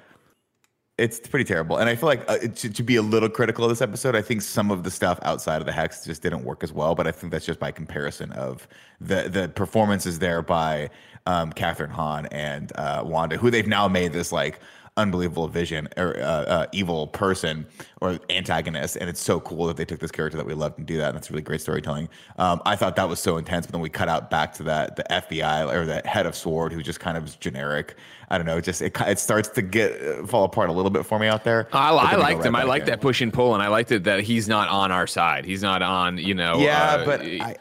it's 0.99 1.21
pretty 1.21 1.45
terrible. 1.45 1.77
And 1.77 1.91
I 1.91 1.95
feel 1.95 2.07
like 2.07 2.29
uh, 2.29 2.39
to, 2.39 2.71
to 2.71 2.83
be 2.83 2.97
a 2.97 3.03
little 3.03 3.29
critical 3.29 3.65
of 3.65 3.71
this 3.71 3.83
episode, 3.83 4.17
I 4.17 4.23
think 4.23 4.41
some 4.41 4.71
of 4.71 4.83
the 4.83 4.91
stuff 4.91 5.19
outside 5.23 5.61
of 5.61 5.67
the 5.67 5.73
hex 5.73 6.05
just 6.05 6.23
didn't 6.23 6.45
work 6.45 6.65
as 6.65 6.73
well. 6.73 6.95
But 6.95 7.07
I 7.07 7.13
think 7.13 7.33
that's 7.33 7.45
just 7.45 7.59
by 7.59 7.71
comparison 7.71 8.33
of 8.33 8.67
the 9.01 9.29
the 9.29 9.49
performances 9.49 10.19
there 10.19 10.41
by 10.41 10.89
um, 11.27 11.53
Kathryn 11.53 11.91
Hahn 11.91 12.27
and 12.27 12.73
uh, 12.77 13.03
Wanda, 13.05 13.37
who 13.37 13.51
they've 13.51 13.67
now 13.67 13.89
made 13.89 14.13
this 14.13 14.33
like 14.33 14.61
unbelievable 14.97 15.47
vision 15.47 15.89
or 15.97 16.17
uh, 16.17 16.23
uh, 16.23 16.67
evil 16.73 17.07
person 17.07 17.67
or 18.01 18.19
antagonist. 18.31 18.97
And 18.97 19.11
it's 19.11 19.21
so 19.21 19.41
cool 19.41 19.67
that 19.67 19.77
they 19.77 19.85
took 19.85 20.01
this 20.01 20.11
character 20.11 20.39
that 20.39 20.47
we 20.47 20.55
loved 20.55 20.79
and 20.79 20.87
do 20.87 20.97
that. 20.97 21.09
And 21.09 21.17
that's 21.17 21.31
really 21.31 21.43
great 21.43 21.61
storytelling. 21.61 22.09
Um, 22.39 22.63
I 22.65 22.77
thought 22.77 22.97
that 22.97 23.09
was 23.09 23.21
so 23.21 23.37
intense. 23.37 23.67
But 23.67 23.73
then 23.73 23.83
we 23.83 23.91
cut 23.91 24.09
out 24.09 24.31
back 24.31 24.55
to 24.55 24.63
that 24.65 24.97
the 24.97 25.05
FBI 25.11 25.73
or 25.73 25.85
the 25.85 26.01
head 26.07 26.27
of 26.27 26.35
Sword, 26.35 26.73
who 26.73 26.83
just 26.83 27.01
kind 27.01 27.17
of 27.19 27.27
is 27.27 27.37
generic. 27.37 27.95
I 28.31 28.39
don't 28.39 28.47
know. 28.47 28.61
Just 28.61 28.81
it, 28.81 28.99
it 29.01 29.19
starts 29.19 29.49
to 29.51 29.63
get 29.63 30.01
uh, 30.03 30.27
fall 30.27 30.45
apart 30.45 30.71
a 30.71 30.73
little 30.73 30.91
bit 30.91 31.05
for 31.05 31.19
me 31.19 31.27
out 31.27 31.45
there. 31.45 31.69
I, 31.73 31.91
I 31.91 31.93
then 31.93 32.05
we 32.05 32.17
go 32.17 32.23
liked 32.23 32.39
right 32.39 32.47
him. 32.47 32.57
I 32.57 32.63
liked 32.65 32.87
that 32.87 33.01
push 33.01 33.21
and 33.21 33.33
pull, 33.33 33.55
and 33.55 33.63
I 33.63 33.69
liked 33.69 33.93
it 33.93 34.05
that 34.05 34.21
he's 34.21 34.49
not 34.49 34.69
on 34.69 34.91
our 34.91 35.07
side. 35.07 35.45
He's 35.45 35.63
not 35.63 35.83
on, 35.83 36.19
you 36.19 36.35
know. 36.35 36.59
Yeah, 36.59 36.97
uh, 37.01 37.05
but 37.05 37.21
I, 37.21 37.57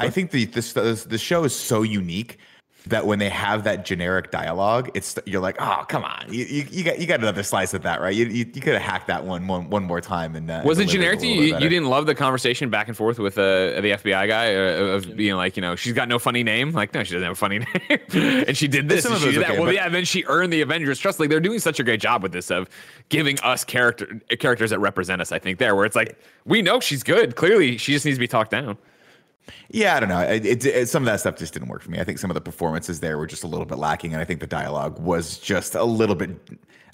I 0.00 0.10
think 0.10 0.30
the 0.30 0.46
this 0.46 0.72
the 0.72 1.18
show 1.18 1.44
is 1.44 1.54
so 1.54 1.82
unique 1.82 2.38
that 2.86 3.06
when 3.06 3.18
they 3.18 3.30
have 3.30 3.64
that 3.64 3.84
generic 3.84 4.30
dialogue, 4.30 4.90
it's 4.94 5.18
you're 5.24 5.40
like, 5.40 5.56
oh 5.58 5.84
come 5.88 6.04
on, 6.04 6.26
you 6.28 6.44
you, 6.44 6.66
you 6.70 6.84
got 6.84 6.98
you 6.98 7.06
got 7.06 7.20
another 7.20 7.42
slice 7.42 7.72
of 7.72 7.82
that, 7.82 8.00
right? 8.00 8.14
You 8.14 8.26
you, 8.26 8.44
you 8.52 8.60
could 8.60 8.74
have 8.74 8.82
hacked 8.82 9.06
that 9.06 9.24
one, 9.24 9.46
one 9.46 9.70
one 9.70 9.84
more 9.84 10.00
time 10.00 10.36
and 10.36 10.50
uh, 10.50 10.62
was 10.64 10.78
it 10.78 10.88
generic 10.88 11.22
you? 11.22 11.28
You 11.28 11.68
didn't 11.68 11.86
love 11.86 12.06
the 12.06 12.14
conversation 12.14 12.68
back 12.70 12.88
and 12.88 12.96
forth 12.96 13.18
with 13.18 13.38
uh, 13.38 13.80
the 13.80 13.96
FBI 13.96 14.28
guy 14.28 14.54
uh, 14.54 14.96
of 14.96 15.16
being 15.16 15.34
like, 15.36 15.56
you 15.56 15.62
know, 15.62 15.76
she's 15.76 15.94
got 15.94 16.08
no 16.08 16.18
funny 16.18 16.42
name. 16.42 16.72
Like, 16.72 16.92
no, 16.92 17.04
she 17.04 17.14
doesn't 17.14 17.24
have 17.24 17.32
a 17.32 17.34
funny 17.34 17.58
name, 17.88 18.44
and 18.46 18.56
she 18.56 18.68
did 18.68 18.88
this, 18.88 19.04
and 19.04 19.16
she 19.18 19.32
did 19.32 19.42
that. 19.42 19.50
okay, 19.52 19.60
well, 19.60 19.72
yeah, 19.72 19.86
and 19.86 19.94
then 19.94 20.04
she 20.04 20.24
earned 20.26 20.52
the 20.52 20.60
Avengers 20.60 20.98
trust. 20.98 21.20
Like, 21.20 21.30
they're 21.30 21.40
doing 21.40 21.58
such 21.58 21.80
a 21.80 21.84
great 21.84 22.00
job 22.00 22.22
with 22.22 22.32
this 22.32 22.50
of 22.50 22.68
giving 23.08 23.38
us 23.40 23.64
character 23.64 24.20
characters 24.38 24.70
that 24.70 24.78
represent 24.78 25.20
us. 25.20 25.32
I 25.32 25.38
think 25.38 25.58
there, 25.58 25.74
where 25.74 25.86
it's 25.86 25.96
like 25.96 26.18
we 26.44 26.60
know 26.60 26.80
she's 26.80 27.02
good. 27.02 27.36
Clearly, 27.36 27.78
she 27.78 27.92
just 27.92 28.04
needs 28.04 28.16
to 28.16 28.20
be 28.20 28.28
talked 28.28 28.50
down. 28.50 28.76
Yeah, 29.70 29.96
I 29.96 30.00
don't 30.00 30.08
know. 30.08 30.20
It, 30.20 30.44
it, 30.46 30.64
it- 30.66 30.88
some 30.88 31.02
of 31.02 31.06
that 31.06 31.20
stuff 31.20 31.36
just 31.36 31.52
didn't 31.52 31.68
work 31.68 31.82
for 31.82 31.90
me. 31.90 31.98
I 32.00 32.04
think 32.04 32.18
some 32.18 32.30
of 32.30 32.34
the 32.34 32.40
performances 32.40 33.00
there 33.00 33.18
were 33.18 33.26
just 33.26 33.44
a 33.44 33.46
little 33.46 33.66
bit 33.66 33.78
lacking, 33.78 34.12
and 34.12 34.20
I 34.20 34.24
think 34.24 34.40
the 34.40 34.46
dialogue 34.46 34.98
was 34.98 35.38
just 35.38 35.74
a 35.74 35.84
little 35.84 36.14
bit. 36.16 36.30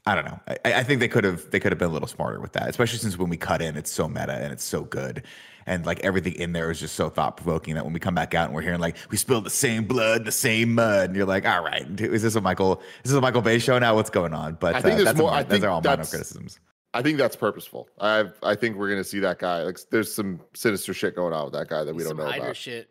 I 0.07 0.14
don't 0.14 0.25
know. 0.25 0.40
I, 0.49 0.57
I 0.64 0.83
think 0.83 1.00
they 1.00 1.09
could 1.09 1.25
have 1.25 1.50
they 1.50 1.61
could 1.61 1.73
have 1.73 1.78
been 1.78 1.90
a 1.90 1.92
little 1.92 2.09
smarter 2.09 2.40
with 2.40 2.52
that, 2.52 2.69
especially 2.69 2.99
since 2.99 3.19
when 3.19 3.28
we 3.28 3.37
cut 3.37 3.61
in, 3.62 3.76
it's 3.76 3.90
so 3.92 4.09
meta 4.09 4.33
and 4.33 4.50
it's 4.52 4.64
so 4.64 4.83
good, 4.83 5.25
and 5.66 5.85
like 5.85 6.00
everything 6.00 6.33
in 6.35 6.52
there 6.52 6.71
is 6.71 6.80
just 6.80 6.95
so 6.97 7.11
thought 7.11 7.37
provoking 7.37 7.75
that 7.75 7.85
when 7.85 7.92
we 7.92 8.00
come 8.00 8.14
back 8.14 8.35
out 8.35 8.47
and 8.47 8.54
we're 8.54 8.62
hearing 8.62 8.80
like 8.80 8.97
we 9.11 9.16
spilled 9.19 9.45
the 9.45 9.50
same 9.50 9.85
blood, 9.85 10.25
the 10.25 10.33
same 10.33 10.75
mud, 10.75 11.11
and 11.11 11.16
you're 11.16 11.26
like, 11.26 11.47
all 11.47 11.62
right, 11.62 11.87
is 12.00 12.23
this 12.23 12.35
a 12.35 12.40
Michael? 12.40 12.80
Is 13.04 13.11
this 13.11 13.19
a 13.19 13.21
Michael 13.21 13.42
Bay 13.42 13.59
show 13.59 13.78
now? 13.78 13.95
What's 13.95 14.11
going 14.11 14.33
on? 14.33 14.54
But 14.54 14.75
I 14.75 14.80
think 14.80 14.95
uh, 14.95 14.97
there's 14.97 15.04
that's 15.04 15.19
more- 15.19 15.30
I 15.33 15.42
those 15.42 15.62
are 15.64 15.69
all 15.71 15.83
minor 15.83 16.04
criticisms. 16.11 16.59
I 16.92 17.02
think 17.02 17.18
that's 17.18 17.37
purposeful. 17.37 17.88
I 18.00 18.25
I 18.42 18.54
think 18.54 18.76
we're 18.76 18.88
gonna 18.90 19.04
see 19.04 19.20
that 19.20 19.38
guy. 19.38 19.62
Like, 19.62 19.78
there's 19.90 20.12
some 20.12 20.40
sinister 20.54 20.92
shit 20.92 21.14
going 21.14 21.32
on 21.32 21.44
with 21.44 21.54
that 21.54 21.68
guy 21.68 21.85
that 21.85 21.94
we 21.94 22.02
don't 22.02 22.16
know 22.16 22.28
about. 22.28 22.56
shit. 22.56 22.90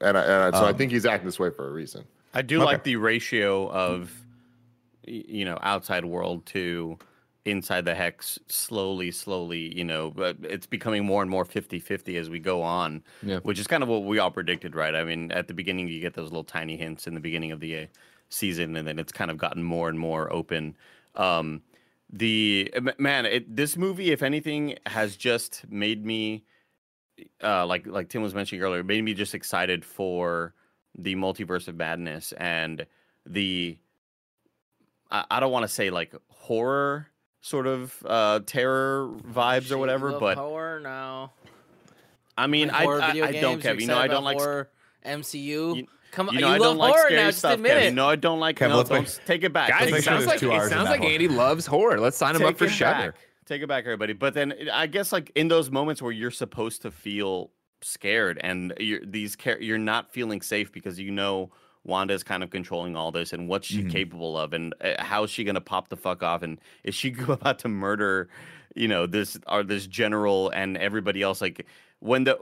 And 0.00 0.16
I, 0.18 0.22
and 0.22 0.54
I, 0.56 0.58
so 0.58 0.66
I 0.66 0.70
Um, 0.70 0.76
think 0.76 0.90
he's 0.92 1.06
acting 1.06 1.26
this 1.26 1.38
way 1.38 1.50
for 1.50 1.68
a 1.68 1.72
reason. 1.72 2.04
I 2.34 2.42
do 2.42 2.56
Okay. 2.56 2.64
like 2.64 2.84
the 2.84 2.96
ratio 2.96 3.70
of 3.70 4.10
you 5.06 5.44
know 5.44 5.58
outside 5.62 6.04
world 6.04 6.46
to 6.46 6.98
inside 7.44 7.84
the 7.84 7.94
hex 7.94 8.38
slowly 8.46 9.10
slowly 9.10 9.76
you 9.76 9.82
know 9.84 10.12
but 10.12 10.36
it's 10.44 10.64
becoming 10.64 11.04
more 11.04 11.22
and 11.22 11.30
more 11.30 11.44
50-50 11.44 12.16
as 12.16 12.30
we 12.30 12.38
go 12.38 12.62
on 12.62 13.02
Yeah. 13.20 13.40
which 13.40 13.58
is 13.58 13.66
kind 13.66 13.82
of 13.82 13.88
what 13.88 14.04
we 14.04 14.20
all 14.20 14.30
predicted 14.30 14.76
right 14.76 14.94
i 14.94 15.02
mean 15.02 15.32
at 15.32 15.48
the 15.48 15.54
beginning 15.54 15.88
you 15.88 16.00
get 16.00 16.14
those 16.14 16.30
little 16.30 16.44
tiny 16.44 16.76
hints 16.76 17.08
in 17.08 17.14
the 17.14 17.20
beginning 17.20 17.50
of 17.50 17.58
the 17.58 17.76
uh, 17.78 17.86
season 18.28 18.76
and 18.76 18.86
then 18.86 19.00
it's 19.00 19.10
kind 19.10 19.28
of 19.28 19.38
gotten 19.38 19.64
more 19.64 19.88
and 19.88 19.98
more 19.98 20.32
open 20.32 20.76
um 21.16 21.60
the 22.12 22.72
man 22.98 23.24
it, 23.24 23.56
this 23.56 23.76
movie 23.76 24.10
if 24.12 24.22
anything 24.22 24.76
has 24.86 25.16
just 25.16 25.64
made 25.70 26.04
me 26.04 26.44
uh 27.42 27.64
like 27.64 27.86
like 27.86 28.08
tim 28.10 28.20
was 28.22 28.34
mentioning 28.34 28.62
earlier 28.62 28.82
made 28.84 29.02
me 29.02 29.14
just 29.14 29.34
excited 29.34 29.82
for 29.84 30.52
the 30.98 31.14
multiverse 31.14 31.68
of 31.68 31.74
madness 31.74 32.32
and 32.36 32.86
the 33.24 33.78
I, 35.10 35.24
I 35.30 35.40
don't 35.40 35.52
want 35.52 35.62
to 35.64 35.68
say 35.68 35.90
like 35.90 36.14
horror 36.28 37.08
sort 37.40 37.66
of 37.66 37.96
uh 38.04 38.40
terror 38.46 39.08
vibes 39.32 39.62
Shit, 39.64 39.72
or 39.72 39.78
whatever, 39.78 40.18
but 40.18 40.36
horror 40.36 40.80
now. 40.80 41.32
I 42.36 42.46
mean 42.46 42.70
I 42.70 42.84
I, 42.84 43.10
I 43.28 43.32
don't 43.40 43.60
Kevin. 43.60 43.80
you're 43.80 43.88
know 43.88 43.98
I 43.98 44.06
don't 44.08 44.24
like 44.24 44.38
horror 44.38 44.70
MCU. 45.04 45.76
You- 45.76 45.86
Come 46.12 46.28
on, 46.28 46.34
you 46.34 46.40
you, 46.40 46.46
know 46.46 46.52
I 46.52 46.58
love 46.58 46.60
don't 46.60 46.76
like 46.78 46.90
horror 46.92 47.02
scary 47.06 47.20
now. 47.20 47.26
Just 47.28 47.38
stuff, 47.40 47.54
admit 47.54 47.70
Kevin. 47.72 47.88
it. 47.88 47.94
No, 47.94 48.08
I 48.08 48.16
don't 48.16 48.38
like 48.38 48.56
Kevin, 48.56 48.76
no, 48.76 48.82
don't 48.84 49.00
make- 49.02 49.24
take 49.26 49.42
it 49.42 49.52
back. 49.52 49.68
Guys, 49.70 49.88
it 49.88 49.94
it 49.96 50.04
sounds 50.04 50.26
like 50.26 50.38
two 50.38 50.52
it 50.52 50.68
sounds 50.68 50.88
like. 50.88 51.02
Andy 51.02 51.26
loves 51.26 51.66
horror. 51.66 51.98
Let's 51.98 52.16
sign 52.16 52.36
him 52.36 52.44
up 52.44 52.56
for 52.56 52.66
it 52.66 52.70
Shudder. 52.70 53.14
Take 53.46 53.62
it 53.62 53.66
back, 53.66 53.84
everybody. 53.84 54.12
But 54.12 54.34
then 54.34 54.54
I 54.72 54.86
guess 54.86 55.10
like 55.12 55.32
in 55.34 55.48
those 55.48 55.70
moments 55.70 56.00
where 56.00 56.12
you're 56.12 56.30
supposed 56.30 56.82
to 56.82 56.90
feel 56.92 57.50
scared 57.80 58.38
and 58.42 58.72
you're 58.78 59.00
these 59.04 59.34
char- 59.36 59.60
you're 59.60 59.76
not 59.78 60.12
feeling 60.12 60.40
safe 60.40 60.70
because 60.70 61.00
you 61.00 61.10
know 61.10 61.50
Wanda 61.84 62.14
is 62.14 62.22
kind 62.22 62.44
of 62.44 62.50
controlling 62.50 62.94
all 62.94 63.10
this 63.10 63.32
and 63.32 63.48
what's 63.48 63.66
she 63.66 63.82
Mhm. 63.82 63.90
capable 63.90 64.38
of 64.38 64.52
and 64.52 64.72
uh, 64.80 65.02
how 65.02 65.24
is 65.24 65.30
she 65.30 65.42
gonna 65.42 65.60
pop 65.60 65.88
the 65.88 65.96
fuck 65.96 66.22
off 66.22 66.42
and 66.42 66.60
is 66.84 66.94
she 66.94 67.12
about 67.28 67.58
to 67.60 67.68
murder, 67.68 68.28
you 68.76 68.86
know, 68.86 69.06
this 69.06 69.36
or 69.48 69.64
this 69.64 69.86
general 69.88 70.50
and 70.50 70.76
everybody 70.76 71.22
else? 71.22 71.40
Like 71.40 71.66
when 71.98 72.22
the 72.24 72.38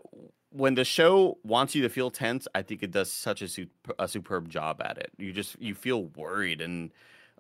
when 0.53 0.75
the 0.75 0.85
show 0.85 1.39
wants 1.45 1.75
you 1.75 1.83
to 1.83 1.89
feel 1.89 2.11
tense, 2.11 2.47
I 2.55 2.63
think 2.63 2.83
it 2.83 2.91
does 2.91 3.11
such 3.11 3.43
a, 3.43 3.49
sup- 3.49 3.69
a 3.99 4.09
superb 4.09 4.49
job 4.49 4.81
at 4.85 4.99
it. 4.99 5.11
You 5.19 5.33
just 5.33 5.61
you 5.61 5.75
feel 5.75 6.05
worried 6.17 6.61
and 6.61 6.91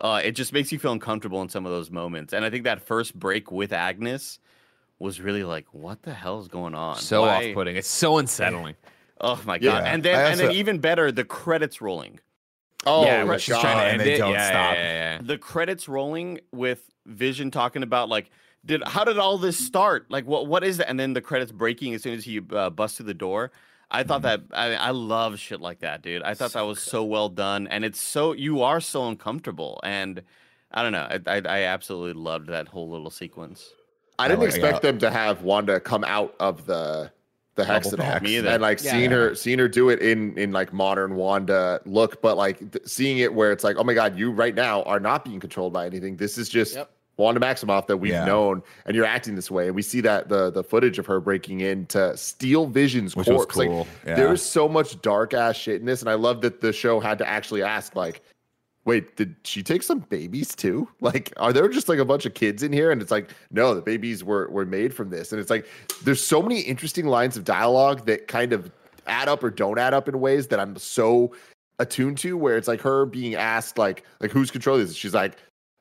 uh, 0.00 0.20
it 0.24 0.32
just 0.32 0.52
makes 0.52 0.72
you 0.72 0.78
feel 0.78 0.92
uncomfortable 0.92 1.42
in 1.42 1.48
some 1.48 1.66
of 1.66 1.72
those 1.72 1.90
moments. 1.90 2.32
And 2.32 2.44
I 2.44 2.50
think 2.50 2.64
that 2.64 2.80
first 2.80 3.14
break 3.18 3.50
with 3.52 3.72
Agnes 3.72 4.38
was 4.98 5.20
really 5.20 5.44
like, 5.44 5.66
what 5.72 6.02
the 6.02 6.12
hell 6.14 6.40
is 6.40 6.48
going 6.48 6.74
on? 6.74 6.96
So 6.98 7.22
Why- 7.22 7.48
off-putting. 7.48 7.76
It's 7.76 7.88
so 7.88 8.18
unsettling. 8.18 8.76
Oh 9.22 9.38
my 9.44 9.56
Yeah. 9.56 9.72
god! 9.72 9.84
And 9.84 10.02
then 10.02 10.14
I 10.14 10.30
and 10.30 10.40
then 10.40 10.52
even 10.52 10.78
better, 10.78 11.12
the 11.12 11.24
credits 11.24 11.82
rolling. 11.82 12.20
Oh, 12.86 13.04
yeah, 13.04 13.22
my 13.24 13.28
when 13.32 13.38
she's 13.38 13.54
God. 13.54 13.60
trying 13.60 13.76
to 13.76 13.82
and 13.82 14.00
end 14.00 14.08
they 14.08 14.14
it. 14.14 14.16
don't 14.18 14.32
yeah, 14.32 14.48
stop. 14.48 14.74
Yeah, 14.76 14.82
yeah, 14.82 15.16
yeah. 15.16 15.20
The 15.22 15.36
credits 15.36 15.88
rolling 15.90 16.40
with 16.52 16.82
Vision 17.04 17.50
talking 17.50 17.82
about 17.82 18.08
like, 18.08 18.30
did 18.64 18.82
how 18.86 19.04
did 19.04 19.18
all 19.18 19.38
this 19.38 19.56
start? 19.58 20.06
Like, 20.10 20.26
what 20.26 20.46
what 20.46 20.62
is 20.64 20.76
that? 20.78 20.88
And 20.88 20.98
then 20.98 21.12
the 21.14 21.20
credits 21.20 21.52
breaking 21.52 21.94
as 21.94 22.02
soon 22.02 22.14
as 22.14 22.24
he 22.24 22.40
uh, 22.52 22.70
busts 22.70 22.96
through 22.98 23.06
the 23.06 23.14
door. 23.14 23.50
I 23.92 24.04
thought 24.04 24.22
that 24.22 24.42
I, 24.52 24.74
I 24.76 24.90
love 24.90 25.38
shit 25.40 25.60
like 25.60 25.80
that, 25.80 26.00
dude. 26.02 26.22
I 26.22 26.34
thought 26.34 26.52
that 26.52 26.60
was 26.62 26.80
so 26.80 27.02
well 27.02 27.28
done, 27.28 27.66
and 27.66 27.84
it's 27.84 28.00
so 28.00 28.32
you 28.32 28.62
are 28.62 28.80
so 28.80 29.08
uncomfortable, 29.08 29.80
and 29.82 30.22
I 30.70 30.82
don't 30.82 30.92
know. 30.92 31.08
I 31.10 31.18
I, 31.26 31.42
I 31.44 31.62
absolutely 31.64 32.20
loved 32.20 32.46
that 32.48 32.68
whole 32.68 32.88
little 32.88 33.10
sequence. 33.10 33.68
I 34.18 34.28
didn't 34.28 34.40
like- 34.40 34.50
expect 34.50 34.74
yeah. 34.84 34.90
them 34.90 34.98
to 35.00 35.10
have 35.10 35.42
Wanda 35.42 35.80
come 35.80 36.04
out 36.04 36.34
of 36.38 36.66
the 36.66 37.10
the 37.56 37.64
hex 37.64 37.92
at 37.92 37.98
all. 37.98 38.20
Me 38.20 38.36
and 38.36 38.62
like 38.62 38.80
Yeah. 38.82 38.92
seeing 38.92 39.10
her 39.10 39.34
seeing 39.34 39.58
her 39.58 39.66
do 39.68 39.88
it 39.88 40.00
in 40.00 40.38
in 40.38 40.52
like 40.52 40.72
modern 40.72 41.16
Wanda 41.16 41.80
look, 41.84 42.22
but 42.22 42.36
like 42.36 42.58
th- 42.58 42.86
seeing 42.86 43.18
it 43.18 43.34
where 43.34 43.50
it's 43.50 43.64
like, 43.64 43.76
oh 43.76 43.82
my 43.82 43.92
god, 43.94 44.16
you 44.16 44.30
right 44.30 44.54
now 44.54 44.82
are 44.84 45.00
not 45.00 45.24
being 45.24 45.40
controlled 45.40 45.72
by 45.72 45.84
anything. 45.86 46.16
This 46.16 46.38
is 46.38 46.48
just 46.48 46.76
Yep. 46.76 46.90
Wanda 47.20 47.40
Maximoff 47.40 47.86
that 47.86 47.98
we've 47.98 48.12
Yeah. 48.12 48.24
known, 48.24 48.62
and 48.86 48.96
you're 48.96 49.04
acting 49.04 49.36
this 49.36 49.50
way. 49.50 49.66
And 49.66 49.76
we 49.76 49.82
see 49.82 50.00
that 50.00 50.28
the 50.28 50.50
the 50.50 50.64
footage 50.64 50.98
of 50.98 51.06
her 51.06 51.20
breaking 51.20 51.60
in 51.60 51.86
to 51.86 52.16
steal 52.16 52.66
Vision's 52.66 53.14
Which 53.14 53.28
corpse. 53.28 53.56
Like. 53.56 53.70
Yeah. 54.04 54.16
There's 54.16 54.42
so 54.42 54.68
much 54.68 55.00
dark 55.02 55.34
ass 55.34 55.56
shit 55.56 55.80
in 55.80 55.86
this, 55.86 56.00
and 56.00 56.10
I 56.10 56.14
love 56.14 56.40
that 56.40 56.60
the 56.60 56.72
show 56.72 56.98
had 56.98 57.18
to 57.18 57.28
actually 57.28 57.62
ask 57.62 57.94
like. 57.94 58.22
Wait, 58.86 59.14
did 59.14 59.36
she 59.44 59.62
take 59.62 59.82
some 59.82 59.98
babies 60.08 60.56
too? 60.56 60.88
Like, 61.02 61.34
are 61.36 61.52
there 61.52 61.68
just 61.68 61.86
like 61.88 61.98
a 61.98 62.04
bunch 62.04 62.24
of 62.24 62.32
kids 62.32 62.62
in 62.62 62.72
here? 62.72 62.90
And 62.90 63.02
it's 63.02 63.10
like, 63.10 63.30
no, 63.50 63.74
the 63.74 63.82
babies 63.82 64.24
were 64.24 64.48
were 64.48 64.64
made 64.64 64.94
from 64.94 65.10
this. 65.10 65.32
And 65.32 65.40
it's 65.40 65.50
like, 65.50 65.66
there's 66.02 66.24
so 66.24 66.40
many 66.40 66.60
interesting 66.60 67.06
lines 67.06 67.36
of 67.36 67.44
dialogue 67.44 68.06
that 68.06 68.26
kind 68.26 68.54
of 68.54 68.70
add 69.06 69.28
up 69.28 69.44
or 69.44 69.50
don't 69.50 69.78
add 69.78 69.92
up 69.92 70.08
in 70.08 70.18
ways 70.18 70.46
that 70.48 70.58
I'm 70.58 70.76
so 70.78 71.32
attuned 71.78 72.16
to. 72.18 72.38
Where 72.38 72.56
it's 72.56 72.68
like 72.68 72.80
her 72.80 73.04
being 73.04 73.34
asked, 73.34 73.76
like, 73.76 74.02
like 74.18 74.30
who's 74.30 74.50
controlling 74.50 74.86
this? 74.86 74.96
She's 74.96 75.14
like, 75.14 75.36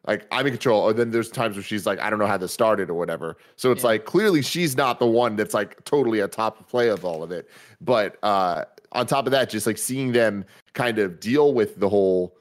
like 0.09 0.25
I'm 0.31 0.45
in 0.47 0.53
control. 0.53 0.81
Or 0.81 0.91
then 0.91 1.11
there's 1.11 1.29
times 1.29 1.55
where 1.55 1.63
she's 1.63 1.85
like, 1.85 1.99
I 1.99 2.09
don't 2.09 2.17
know 2.19 2.25
how 2.27 2.37
this 2.37 2.51
started 2.51 2.89
or 2.89 2.95
whatever. 2.95 3.37
So 3.55 3.71
it's 3.71 3.83
Yeah. 3.83 3.89
like 3.91 4.05
clearly 4.05 4.41
she's 4.41 4.75
not 4.75 4.97
the 4.99 5.05
one 5.05 5.35
that's 5.35 5.53
like 5.53 5.83
totally 5.85 6.21
at 6.21 6.31
top 6.31 6.67
play 6.67 6.89
of 6.89 7.05
all 7.05 7.21
of 7.23 7.31
it. 7.31 7.47
But 7.79 8.17
uh 8.23 8.65
on 8.91 9.05
top 9.05 9.27
of 9.27 9.31
that, 9.31 9.51
just 9.51 9.67
like 9.67 9.77
seeing 9.77 10.11
them 10.13 10.43
kind 10.73 10.97
of 10.97 11.19
deal 11.19 11.53
with 11.53 11.79
the 11.79 11.87
whole 11.87 12.35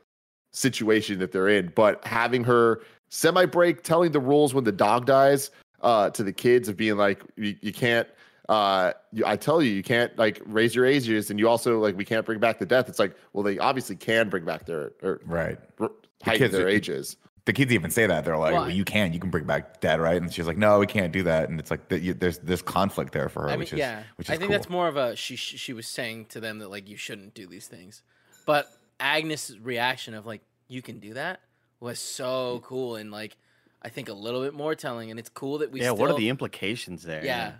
situation 0.52 1.18
that 1.18 1.30
they're 1.30 1.48
in, 1.48 1.70
but 1.76 2.02
having 2.06 2.42
her 2.44 2.80
semi 3.10 3.44
break 3.44 3.82
telling 3.82 4.12
the 4.12 4.20
rules 4.20 4.54
when 4.54 4.64
the 4.64 4.72
dog 4.72 5.04
dies 5.06 5.50
uh 5.82 6.08
to 6.10 6.22
the 6.24 6.32
kids 6.32 6.68
of 6.68 6.76
being 6.76 6.96
like 6.96 7.22
you, 7.36 7.54
you 7.60 7.72
can't 7.72 8.08
uh 8.48 8.92
you, 9.12 9.24
I 9.26 9.36
tell 9.36 9.62
you 9.62 9.70
you 9.70 9.82
can't 9.82 10.16
like 10.18 10.40
raise 10.46 10.74
your 10.74 10.86
ages 10.86 11.30
and 11.30 11.38
you 11.38 11.48
also 11.48 11.78
like 11.80 11.96
we 11.98 12.04
can't 12.06 12.24
bring 12.24 12.38
back 12.40 12.58
the 12.58 12.66
death. 12.66 12.88
It's 12.88 12.98
like 12.98 13.14
well 13.34 13.44
they 13.44 13.58
obviously 13.58 13.94
can 13.96 14.30
bring 14.30 14.44
back 14.46 14.64
their 14.64 14.92
or 15.02 15.20
Right. 15.26 15.58
r- 15.78 15.90
heighten 16.24 16.46
kids 16.46 16.52
their 16.54 16.66
are- 16.66 16.70
ages. 16.70 17.16
The 17.48 17.54
kids 17.54 17.72
even 17.72 17.90
say 17.90 18.06
that 18.06 18.26
they're 18.26 18.36
like, 18.36 18.52
Well, 18.52 18.64
well, 18.64 18.70
"You 18.70 18.84
can, 18.84 19.14
you 19.14 19.18
can 19.18 19.30
bring 19.30 19.44
back 19.44 19.80
dad, 19.80 20.00
right?" 20.00 20.20
And 20.20 20.30
she's 20.30 20.46
like, 20.46 20.58
"No, 20.58 20.80
we 20.80 20.86
can't 20.86 21.14
do 21.14 21.22
that." 21.22 21.48
And 21.48 21.58
it's 21.58 21.70
like 21.70 21.88
the, 21.88 21.98
you, 21.98 22.12
there's 22.12 22.36
this 22.40 22.60
conflict 22.60 23.14
there 23.14 23.30
for 23.30 23.44
her, 23.44 23.48
I 23.48 23.52
mean, 23.52 23.60
which 23.60 23.72
is 23.72 23.78
yeah, 23.78 24.02
which 24.16 24.28
is 24.28 24.34
I 24.34 24.36
think 24.36 24.50
cool. 24.50 24.58
that's 24.58 24.68
more 24.68 24.86
of 24.86 24.98
a 24.98 25.16
she 25.16 25.34
she 25.34 25.56
she 25.56 25.72
was 25.72 25.88
saying 25.88 26.26
to 26.26 26.40
them 26.40 26.58
that 26.58 26.68
like 26.68 26.90
you 26.90 26.98
shouldn't 26.98 27.32
do 27.32 27.46
these 27.46 27.66
things, 27.66 28.02
but 28.44 28.70
Agnes's 29.00 29.58
reaction 29.58 30.12
of 30.12 30.26
like 30.26 30.42
you 30.68 30.82
can 30.82 30.98
do 30.98 31.14
that 31.14 31.40
was 31.80 31.98
so 31.98 32.60
cool 32.64 32.96
and 32.96 33.10
like 33.10 33.38
I 33.80 33.88
think 33.88 34.10
a 34.10 34.12
little 34.12 34.42
bit 34.42 34.52
more 34.52 34.74
telling, 34.74 35.10
and 35.10 35.18
it's 35.18 35.30
cool 35.30 35.56
that 35.58 35.72
we 35.72 35.80
yeah, 35.80 35.86
still, 35.86 35.96
what 35.96 36.10
are 36.10 36.18
the 36.18 36.28
implications 36.28 37.02
there? 37.02 37.24
yeah 37.24 37.52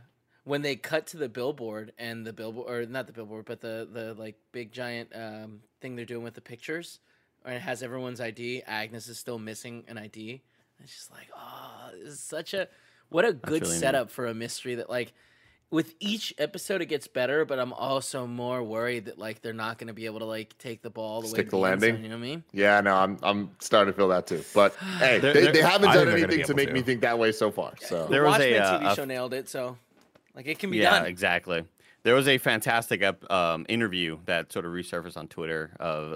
when 0.44 0.62
they 0.62 0.76
cut 0.76 1.06
to 1.06 1.16
the 1.18 1.28
billboard 1.28 1.92
and 1.98 2.26
the 2.26 2.32
billboard 2.32 2.70
or 2.70 2.86
not 2.86 3.06
the 3.06 3.12
billboard 3.12 3.46
but 3.46 3.60
the 3.62 3.88
the 3.90 4.14
like 4.14 4.36
big 4.52 4.70
giant 4.70 5.10
um, 5.14 5.60
thing 5.80 5.96
they're 5.96 6.04
doing 6.04 6.24
with 6.24 6.34
the 6.34 6.40
pictures 6.40 7.00
and 7.44 7.54
it 7.54 7.60
has 7.62 7.82
everyone's 7.82 8.20
ID. 8.20 8.62
Agnes 8.66 9.08
is 9.08 9.18
still 9.18 9.38
missing 9.38 9.84
an 9.88 9.98
ID. 9.98 10.42
It's 10.82 10.94
just 10.94 11.10
like 11.10 11.28
oh, 11.36 11.90
this 12.02 12.12
is 12.14 12.20
such 12.20 12.54
a 12.54 12.68
what 13.08 13.24
a 13.24 13.32
good 13.32 13.62
really 13.62 13.74
neat. 13.74 13.80
setup 13.80 14.10
for 14.10 14.26
a 14.26 14.34
mystery 14.34 14.76
that 14.76 14.88
like 14.90 15.12
with 15.70 15.94
each 16.00 16.32
episode 16.38 16.80
it 16.80 16.86
gets 16.86 17.06
better, 17.08 17.44
but 17.44 17.58
I'm 17.58 17.72
also 17.74 18.26
more 18.26 18.62
worried 18.62 19.04
that 19.06 19.18
like 19.18 19.42
they're 19.42 19.52
not 19.52 19.76
going 19.76 19.88
to 19.88 19.92
be 19.92 20.06
able 20.06 20.20
to 20.20 20.24
like 20.24 20.56
take 20.58 20.80
the 20.82 20.88
ball 20.88 21.16
all 21.16 21.22
the 21.22 21.28
Stick 21.28 21.46
to 21.46 21.50
the 21.50 21.56
the 21.56 21.62
landing? 21.62 21.94
zone, 21.96 22.02
you 22.04 22.08
know 22.08 22.14
what 22.16 22.20
I 22.24 22.28
mean? 22.28 22.44
Yeah, 22.52 22.80
no, 22.80 22.94
I'm 22.94 23.18
I'm 23.22 23.50
starting 23.58 23.92
to 23.92 23.96
feel 23.96 24.08
that 24.08 24.26
too. 24.26 24.42
But 24.54 24.74
hey, 24.98 25.18
They're- 25.18 25.32
they, 25.34 25.42
they're- 25.42 25.52
they 25.52 25.62
haven't 25.62 25.82
done 25.92 25.92
think 25.92 26.06
they're 26.06 26.20
gonna 26.20 26.26
anything 26.32 26.46
to 26.46 26.54
make 26.54 26.68
to. 26.68 26.74
me 26.74 26.82
think 26.82 27.00
that 27.02 27.18
way 27.18 27.32
so 27.32 27.50
far. 27.50 27.74
So 27.80 28.06
There 28.06 28.22
the 28.22 28.28
was 28.28 28.40
a, 28.40 28.52
Watchmen 28.58 28.62
uh, 28.62 28.80
TV 28.88 28.92
a- 28.92 28.94
show 28.96 29.04
nailed 29.04 29.34
it, 29.34 29.48
so 29.48 29.76
like 30.34 30.46
it 30.46 30.58
can 30.58 30.70
be 30.70 30.78
yeah, 30.78 31.00
done. 31.00 31.06
exactly. 31.06 31.64
There 32.04 32.14
was 32.14 32.28
a 32.28 32.38
fantastic 32.38 33.02
um, 33.30 33.66
interview 33.68 34.18
that 34.24 34.52
sort 34.52 34.64
of 34.64 34.72
resurfaced 34.72 35.16
on 35.16 35.28
Twitter 35.28 35.72
of 35.80 36.12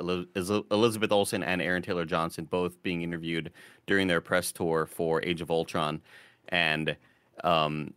Elizabeth 0.70 1.12
Olsen 1.12 1.42
and 1.42 1.60
Aaron 1.60 1.82
Taylor 1.82 2.04
Johnson 2.04 2.44
both 2.44 2.82
being 2.82 3.02
interviewed 3.02 3.52
during 3.86 4.06
their 4.06 4.20
press 4.20 4.52
tour 4.52 4.86
for 4.86 5.22
Age 5.22 5.40
of 5.40 5.50
Ultron, 5.50 6.00
and 6.48 6.96
um, 7.44 7.92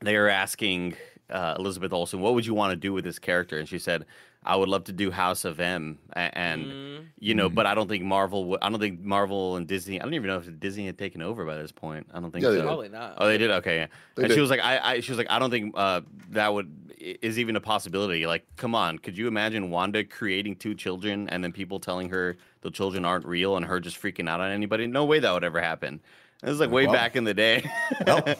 they 0.00 0.16
are 0.16 0.28
asking 0.28 0.96
uh, 1.30 1.54
Elizabeth 1.58 1.92
Olsen, 1.92 2.20
"What 2.20 2.34
would 2.34 2.46
you 2.46 2.54
want 2.54 2.72
to 2.72 2.76
do 2.76 2.92
with 2.92 3.04
this 3.04 3.18
character?" 3.18 3.58
And 3.58 3.68
she 3.68 3.78
said, 3.78 4.04
"I 4.44 4.56
would 4.56 4.68
love 4.68 4.84
to 4.84 4.92
do 4.92 5.10
House 5.10 5.44
of 5.44 5.58
M." 5.60 5.98
and 6.12 6.66
Mm. 6.66 7.06
you 7.18 7.34
know, 7.34 7.48
but 7.48 7.66
I 7.66 7.74
don't 7.74 7.88
think 7.88 8.04
Marvel. 8.04 8.44
would 8.46 8.60
I 8.62 8.68
don't 8.70 8.78
think 8.80 9.00
Marvel 9.00 9.56
and 9.56 9.66
Disney. 9.66 10.00
I 10.00 10.04
don't 10.04 10.14
even 10.14 10.28
know 10.28 10.38
if 10.38 10.60
Disney 10.60 10.86
had 10.86 10.98
taken 10.98 11.22
over 11.22 11.44
by 11.44 11.56
this 11.56 11.72
point. 11.72 12.06
I 12.12 12.20
don't 12.20 12.30
think 12.30 12.44
Yeah, 12.44 12.50
so. 12.52 12.62
Probably 12.62 12.88
not. 12.88 13.14
Oh, 13.18 13.26
they 13.26 13.38
did. 13.38 13.50
Okay, 13.50 13.76
yeah. 13.76 13.86
They 14.16 14.24
and 14.24 14.28
did. 14.28 14.34
she 14.34 14.40
was 14.40 14.50
like, 14.50 14.60
I, 14.60 14.78
I, 14.78 15.00
she 15.00 15.10
was 15.10 15.18
like, 15.18 15.30
I 15.30 15.38
don't 15.38 15.50
think 15.50 15.74
uh, 15.76 16.02
that 16.30 16.52
would 16.52 16.70
is 16.98 17.38
even 17.38 17.56
a 17.56 17.60
possibility. 17.60 18.26
Like, 18.26 18.46
come 18.56 18.74
on, 18.74 18.98
could 18.98 19.16
you 19.18 19.28
imagine 19.28 19.70
Wanda 19.70 20.04
creating 20.04 20.56
two 20.56 20.74
children 20.74 21.28
and 21.28 21.42
then 21.44 21.52
people 21.52 21.78
telling 21.80 22.08
her 22.10 22.36
the 22.62 22.70
children 22.70 23.04
aren't 23.04 23.26
real 23.26 23.56
and 23.56 23.66
her 23.66 23.80
just 23.80 24.00
freaking 24.00 24.28
out 24.28 24.40
on 24.40 24.50
anybody? 24.50 24.86
No 24.86 25.04
way 25.04 25.18
that 25.18 25.32
would 25.32 25.44
ever 25.44 25.60
happen. 25.60 26.00
It 26.44 26.48
was 26.50 26.60
like 26.60 26.70
way 26.70 26.84
Well. 26.86 26.94
back 26.94 27.16
in 27.16 27.24
the 27.24 27.32
day. 27.34 27.64
yeah, 28.06 28.34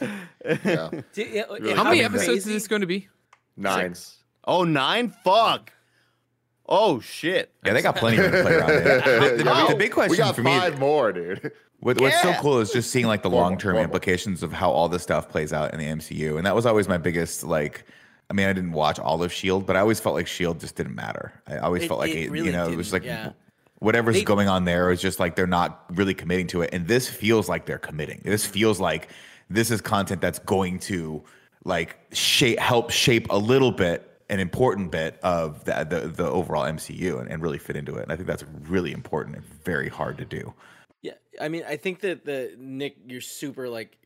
yeah, 0.44 0.74
uh, 0.82 0.90
Really? 1.16 1.70
How 1.70 1.76
how 1.76 1.84
many 1.84 2.04
I 2.04 2.08
mean, 2.08 2.14
episodes 2.16 2.38
is 2.38 2.44
this 2.44 2.68
going 2.68 2.80
to 2.82 2.86
be? 2.86 3.08
nine. 3.56 3.94
Six. 3.94 4.18
Oh, 4.46 4.64
nine? 4.64 5.08
Fuck. 5.24 5.72
Oh 6.66 7.00
shit. 7.00 7.52
yeah, 7.64 7.72
they 7.74 7.82
got 7.82 7.96
plenty 7.96 8.18
of 8.18 8.30
to 8.32 8.42
play 8.42 8.54
around. 8.54 8.68
There. 8.84 9.00
The, 9.36 9.42
the- 9.42 9.44
Yeah, 9.44 9.66
the 9.68 9.76
big 9.76 9.92
question 9.92 10.10
we 10.12 10.16
got 10.16 10.34
for 10.34 10.42
me, 10.42 10.50
five 10.58 10.78
more, 10.78 11.12
dude. 11.12 11.52
What, 11.80 12.00
what's 12.00 12.20
so 12.22 12.32
cool 12.40 12.60
is 12.60 12.72
just 12.72 12.90
seeing 12.90 13.06
like 13.06 13.22
the 13.22 13.28
long 13.30 13.58
term 13.58 13.76
implications 13.76 14.42
of 14.42 14.52
how 14.52 14.70
all 14.70 14.88
this 14.88 15.02
stuff 15.02 15.28
plays 15.28 15.52
out 15.52 15.74
in 15.74 15.78
the 15.78 15.84
MCU, 15.86 16.36
and 16.38 16.46
that 16.46 16.54
was 16.54 16.64
always 16.66 16.88
my 16.88 16.96
biggest 16.98 17.44
like. 17.44 17.84
I 18.30 18.32
mean, 18.32 18.46
I 18.48 18.54
didn't 18.54 18.72
watch 18.72 18.98
all 18.98 19.22
of 19.22 19.30
Shield, 19.30 19.66
but 19.66 19.76
I 19.76 19.80
always 19.80 20.00
felt 20.00 20.14
like 20.14 20.26
Shield 20.26 20.58
just 20.58 20.76
didn't 20.76 20.94
matter. 20.94 21.34
I 21.46 21.58
always 21.58 21.82
It- 21.82 21.88
felt 21.88 22.00
like 22.00 22.10
it 22.12 22.16
it, 22.24 22.30
really 22.30 22.46
you 22.46 22.52
know, 22.52 22.70
it 22.70 22.76
was 22.76 22.90
like 22.94 23.04
yeah. 23.04 23.32
Whatever's 23.78 24.16
They- 24.16 24.24
going 24.24 24.48
on 24.48 24.64
there 24.64 24.90
is 24.90 25.00
just 25.00 25.20
like 25.20 25.36
they're 25.36 25.46
not 25.46 25.84
really 25.90 26.14
committing 26.14 26.46
to 26.48 26.62
it. 26.62 26.70
And 26.72 26.86
this 26.86 27.08
feels 27.08 27.48
like 27.48 27.66
they're 27.66 27.78
committing. 27.78 28.20
This 28.24 28.46
feels 28.46 28.80
like 28.80 29.08
this 29.50 29.70
is 29.70 29.80
content 29.80 30.20
that's 30.20 30.38
going 30.38 30.78
to 30.80 31.22
like 31.64 31.98
shape 32.12 32.58
help 32.58 32.90
shape 32.90 33.26
a 33.30 33.38
little 33.38 33.72
bit 33.72 34.10
an 34.30 34.40
important 34.40 34.90
bit 34.90 35.18
of 35.22 35.64
the 35.64 35.86
the, 35.88 36.08
the 36.08 36.28
overall 36.28 36.64
MCU 36.64 37.20
and, 37.20 37.30
and 37.30 37.42
really 37.42 37.58
fit 37.58 37.76
into 37.76 37.96
it. 37.96 38.04
And 38.04 38.12
I 38.12 38.16
think 38.16 38.26
that's 38.26 38.44
really 38.68 38.92
important 38.92 39.36
and 39.36 39.44
very 39.64 39.88
hard 39.88 40.18
to 40.18 40.24
do. 40.24 40.54
Yeah, 41.02 41.12
I 41.40 41.48
mean, 41.48 41.64
I 41.68 41.76
think 41.76 42.00
that 42.00 42.24
the 42.24 42.54
Nick, 42.58 42.96
you're 43.06 43.20
super 43.20 43.68
like 43.68 43.98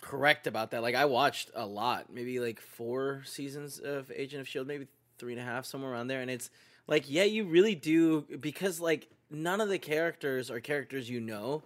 correct 0.00 0.46
about 0.46 0.70
that. 0.70 0.82
Like, 0.82 0.94
I 0.94 1.04
watched 1.04 1.50
a 1.54 1.66
lot, 1.66 2.12
maybe 2.12 2.40
like 2.40 2.60
four 2.60 3.22
seasons 3.26 3.78
of 3.78 4.10
Agent 4.14 4.40
of 4.40 4.48
Shield, 4.48 4.66
maybe 4.66 4.86
three 5.18 5.32
and 5.32 5.42
a 5.42 5.44
half, 5.44 5.66
somewhere 5.66 5.92
around 5.92 6.06
there. 6.06 6.22
And 6.22 6.30
it's 6.30 6.50
like, 6.86 7.10
yeah, 7.10 7.24
you 7.24 7.44
really 7.44 7.74
do 7.74 8.22
because 8.40 8.80
like 8.80 9.08
none 9.30 9.60
of 9.60 9.68
the 9.68 9.78
characters 9.78 10.50
are 10.50 10.60
characters 10.60 11.08
you 11.08 11.20
know. 11.20 11.62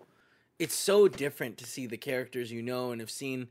It's 0.59 0.75
so 0.75 1.09
different 1.09 1.59
to 1.59 1.67
see 1.67 1.87
the 1.87 1.97
characters 1.97 2.53
you 2.53 2.63
know 2.63 2.93
and 2.93 3.01
have 3.01 3.11
seen. 3.11 3.49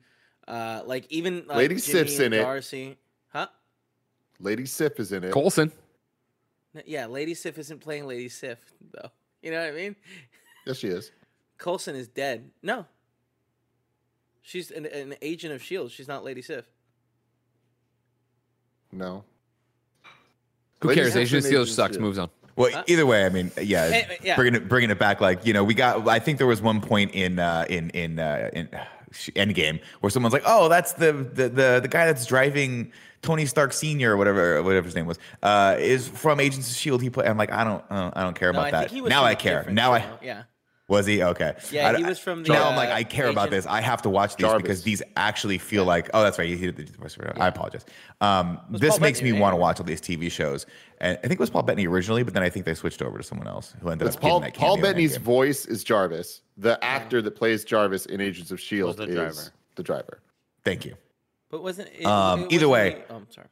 Uh, 0.47 0.81
like 0.85 1.05
even 1.11 1.43
like 1.47 1.57
Lady 1.57 1.75
Jimmy 1.75 1.79
Sif's 1.81 2.19
and 2.19 2.33
in 2.33 2.39
it. 2.39 2.43
Darcy. 2.43 2.97
Huh? 3.29 3.47
Lady 4.39 4.65
Sif 4.65 4.99
is 4.99 5.11
in 5.11 5.23
it. 5.23 5.31
Coulson. 5.31 5.71
Yeah, 6.85 7.07
Lady 7.07 7.33
Sif 7.33 7.57
isn't 7.57 7.79
playing 7.79 8.07
Lady 8.07 8.29
Sif 8.29 8.59
though. 8.91 9.09
You 9.41 9.51
know 9.51 9.61
what 9.61 9.69
I 9.69 9.71
mean? 9.71 9.95
Yes, 10.67 10.79
she 10.79 10.89
is. 10.89 11.13
Coulson 11.57 11.95
is 11.95 12.09
dead. 12.09 12.51
No. 12.61 12.85
She's 14.41 14.69
an, 14.69 14.85
an 14.85 15.15
agent 15.21 15.53
of 15.53 15.61
S.H.I.E.L.D. 15.61 15.93
She's 15.93 16.09
not 16.09 16.25
Lady 16.25 16.41
Sif. 16.41 16.65
No. 18.91 19.23
Who 20.81 20.89
Lady 20.89 20.99
cares? 20.99 21.13
Sif's 21.13 21.31
Agent 21.31 21.39
of 21.39 21.45
in 21.45 21.51
Steel 21.51 21.65
sucks. 21.67 21.97
Moves 21.97 22.17
on. 22.17 22.29
Well, 22.59 22.71
Huh? 22.73 22.83
either 22.87 23.05
way, 23.05 23.25
I 23.25 23.29
mean, 23.29 23.51
yeah, 23.59 24.05
yeah. 24.21 24.35
bringing 24.35 24.53
it 24.55 24.67
bringing 24.69 24.89
it 24.91 24.99
back, 24.99 25.21
like 25.21 25.45
you 25.45 25.53
know, 25.53 25.63
we 25.63 25.73
got. 25.73 26.07
I 26.07 26.19
think 26.19 26.37
there 26.37 26.45
was 26.47 26.61
one 26.61 26.81
point 26.81 27.11
in 27.15 27.39
uh, 27.39 27.65
in 27.69 27.89
in 27.91 28.19
uh, 28.19 28.49
in 28.53 28.67
Endgame 29.35 29.79
where 30.01 30.09
someone's 30.09 30.33
like, 30.33 30.43
"Oh, 30.45 30.69
that's 30.69 30.93
the 30.93 31.13
the 31.13 31.49
the, 31.49 31.79
the 31.81 31.87
guy 31.87 32.05
that's 32.05 32.25
driving 32.25 32.91
Tony 33.21 33.45
Stark 33.45 33.71
Senior 33.73 34.13
or 34.13 34.17
whatever 34.17 34.61
whatever 34.61 34.85
his 34.85 34.93
name 34.95 35.05
was 35.05 35.17
uh, 35.41 35.77
is 35.79 36.07
from 36.09 36.39
Agents 36.39 36.69
of 36.69 36.75
Shield." 36.75 37.01
He 37.01 37.09
play. 37.09 37.25
I'm 37.25 37.37
like, 37.37 37.51
I 37.51 37.63
don't 37.63 37.83
I 37.89 38.01
don't, 38.01 38.17
I 38.17 38.23
don't 38.23 38.35
care 38.37 38.51
No, 38.51 38.59
about 38.59 38.67
I 38.67 38.71
that. 38.71 38.79
think 38.81 38.91
he 38.91 39.01
was 39.01 39.09
now 39.09 39.23
I 39.23 39.35
care. 39.35 39.65
Now 39.71 39.93
I. 39.93 40.05
Yeah. 40.21 40.43
Was 40.89 41.05
he 41.05 41.23
okay? 41.23 41.53
Yeah, 41.71 41.89
I- 41.91 41.97
he 41.97 42.03
was 42.03 42.19
from 42.19 42.43
the, 42.43 42.51
now 42.51 42.67
I'm 42.69 42.75
like, 42.75 42.89
uh, 42.89 42.93
I 42.93 43.03
care 43.05 43.27
about 43.29 43.49
this. 43.51 43.65
I 43.65 43.79
have 43.79 44.01
to 44.01 44.09
watch 44.09 44.35
these 44.35 44.45
Jarvis. 44.47 44.61
because 44.63 44.83
these 44.83 45.01
actually 45.15 45.57
feel 45.57 45.85
like. 45.85 46.09
Oh, 46.13 46.21
that's 46.23 46.37
right. 46.37 46.49
He 46.49 46.57
did 46.57 46.75
the 46.75 46.83
voice 46.97 47.13
for 47.15 47.23
it. 47.23 47.37
I 47.39 47.47
apologize. 47.47 47.85
Um, 48.19 48.59
this 48.71 48.89
Paul 48.91 48.99
makes 48.99 49.19
Bettany, 49.19 49.31
me 49.31 49.37
right? 49.37 49.41
want 49.41 49.53
to 49.53 49.57
watch 49.57 49.79
all 49.79 49.85
these 49.85 50.01
TV 50.01 50.29
shows, 50.29 50.65
and 50.99 51.17
I 51.17 51.21
think 51.21 51.33
it 51.33 51.39
was 51.39 51.49
Paul 51.49 51.63
Bettany 51.63 51.87
originally, 51.87 52.23
but 52.23 52.33
then 52.33 52.43
I 52.43 52.49
think 52.49 52.65
they 52.65 52.73
switched 52.73 53.01
over 53.01 53.17
to 53.17 53.23
someone 53.23 53.47
else 53.47 53.73
who 53.81 53.89
ended 53.89 54.07
It's 54.07 54.17
up 54.17 54.21
Paul 54.21 54.39
that 54.41 54.53
Paul 54.55 54.75
Bettany's 54.81 55.17
Endgame. 55.17 55.21
voice 55.21 55.65
is 55.67 55.83
Jarvis. 55.85 56.41
The 56.57 56.83
actor 56.83 57.21
that 57.21 57.31
plays 57.31 57.63
Jarvis 57.63 58.05
in 58.07 58.19
Agents 58.19 58.51
of 58.51 58.59
Shield 58.59 58.97
the 58.97 59.03
is 59.03 59.15
driver. 59.15 59.53
the 59.75 59.83
driver. 59.83 60.19
Thank 60.65 60.83
you. 60.85 60.95
But 61.51 61.63
wasn't 61.63 61.89
it, 61.97 62.05
Um, 62.05 62.41
it 62.45 62.53
either 62.53 62.67
wasn't 62.67 62.71
way. 62.97 63.03
the- 63.07 63.13
oh, 63.13 63.17
I'm 63.17 63.27
sorry. 63.31 63.47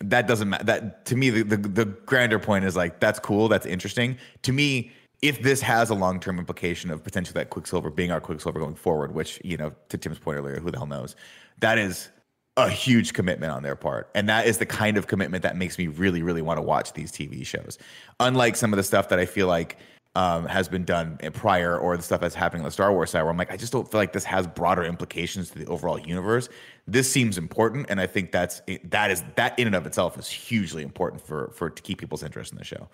that 0.00 0.28
doesn't 0.28 0.48
matter. 0.48 0.64
That 0.64 1.06
to 1.06 1.16
me, 1.16 1.30
the, 1.30 1.42
the 1.42 1.56
the 1.56 1.84
grander 1.86 2.38
point 2.38 2.64
is 2.64 2.76
like 2.76 3.00
that's 3.00 3.18
cool, 3.18 3.48
that's 3.48 3.66
interesting. 3.66 4.18
To 4.42 4.52
me, 4.52 4.92
if 5.22 5.42
this 5.42 5.60
has 5.60 5.90
a 5.90 5.94
long 5.94 6.20
term 6.20 6.38
implication 6.38 6.90
of 6.90 7.02
potentially 7.02 7.34
that 7.34 7.50
Quicksilver 7.50 7.90
being 7.90 8.12
our 8.12 8.20
Quicksilver 8.20 8.60
going 8.60 8.74
forward, 8.74 9.14
which 9.14 9.40
you 9.44 9.56
know, 9.56 9.72
to 9.88 9.98
Tim's 9.98 10.18
point 10.18 10.38
earlier, 10.38 10.60
who 10.60 10.70
the 10.70 10.78
hell 10.78 10.86
knows? 10.86 11.16
That 11.60 11.78
is 11.78 12.08
a 12.56 12.68
huge 12.68 13.12
commitment 13.12 13.52
on 13.52 13.62
their 13.62 13.76
part, 13.76 14.10
and 14.14 14.28
that 14.28 14.46
is 14.46 14.58
the 14.58 14.66
kind 14.66 14.96
of 14.96 15.06
commitment 15.06 15.42
that 15.42 15.56
makes 15.56 15.78
me 15.78 15.86
really, 15.86 16.22
really 16.22 16.42
want 16.42 16.58
to 16.58 16.62
watch 16.62 16.92
these 16.92 17.10
TV 17.10 17.44
shows. 17.44 17.78
Unlike 18.20 18.56
some 18.56 18.72
of 18.72 18.76
the 18.76 18.82
stuff 18.82 19.08
that 19.08 19.18
I 19.18 19.26
feel 19.26 19.46
like 19.46 19.78
um, 20.14 20.46
has 20.46 20.68
been 20.68 20.84
done 20.84 21.18
prior, 21.34 21.78
or 21.78 21.96
the 21.96 22.02
stuff 22.02 22.20
that's 22.20 22.34
happening 22.34 22.62
on 22.62 22.66
the 22.66 22.72
Star 22.72 22.92
Wars 22.92 23.10
side, 23.10 23.22
where 23.22 23.30
I'm 23.30 23.36
like, 23.36 23.52
I 23.52 23.56
just 23.56 23.72
don't 23.72 23.88
feel 23.88 24.00
like 24.00 24.12
this 24.12 24.24
has 24.24 24.46
broader 24.46 24.82
implications 24.84 25.50
to 25.50 25.58
the 25.58 25.66
overall 25.66 25.98
universe. 25.98 26.48
This 26.86 27.10
seems 27.10 27.38
important, 27.38 27.86
and 27.88 28.00
I 28.00 28.06
think 28.06 28.32
that's 28.32 28.62
that 28.84 29.10
is 29.10 29.22
that 29.36 29.58
in 29.58 29.66
and 29.66 29.76
of 29.76 29.86
itself 29.86 30.18
is 30.18 30.28
hugely 30.28 30.82
important 30.82 31.24
for 31.24 31.50
for 31.54 31.70
to 31.70 31.82
keep 31.82 31.98
people's 31.98 32.22
interest 32.22 32.52
in 32.52 32.58
the 32.58 32.64
show. 32.64 32.88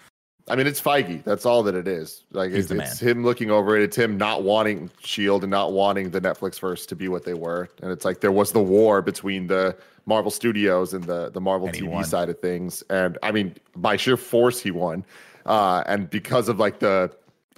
I 0.47 0.57
mean, 0.57 0.67
it's 0.67 0.81
Feige. 0.81 1.25
That's 1.25 1.47
all 1.47 1.63
that 1.63 1.75
it 1.75 1.89
is. 1.89 2.25
Like 2.33 2.53
He's 2.53 2.71
it's, 2.71 2.93
it's 2.93 3.01
him 3.01 3.25
looking 3.25 3.51
over 3.51 3.77
it. 3.77 3.83
It's 3.83 3.97
him 3.97 4.19
not 4.19 4.43
wanting 4.43 4.91
Shield 5.03 5.43
and 5.43 5.51
not 5.51 5.73
wanting 5.73 6.11
the 6.11 6.21
Netflix 6.21 6.61
verse 6.61 6.85
to 6.87 6.97
be 6.97 7.09
what 7.09 7.25
they 7.25 7.33
were. 7.33 7.69
And 7.83 7.91
it's 7.91 8.05
like 8.05 8.21
there 8.21 8.33
was 8.33 8.53
the 8.53 8.63
war 8.63 9.01
between 9.01 9.47
the 9.47 9.77
Marvel 10.07 10.31
Studios 10.31 10.93
and 10.93 11.05
the 11.05 11.31
the 11.31 11.41
Marvel 11.41 11.69
And 11.69 11.77
TV 11.77 12.05
side 12.05 12.29
of 12.29 12.39
things. 12.41 12.83
And 12.91 13.17
I 13.23 13.33
mean, 13.33 13.55
by 13.75 13.97
sheer 13.97 14.19
force, 14.19 14.61
he 14.61 14.71
won. 14.71 15.05
Uh, 15.47 15.83
and 15.87 16.11
because 16.11 16.49
of 16.49 16.59
like 16.59 16.79
the 16.79 17.11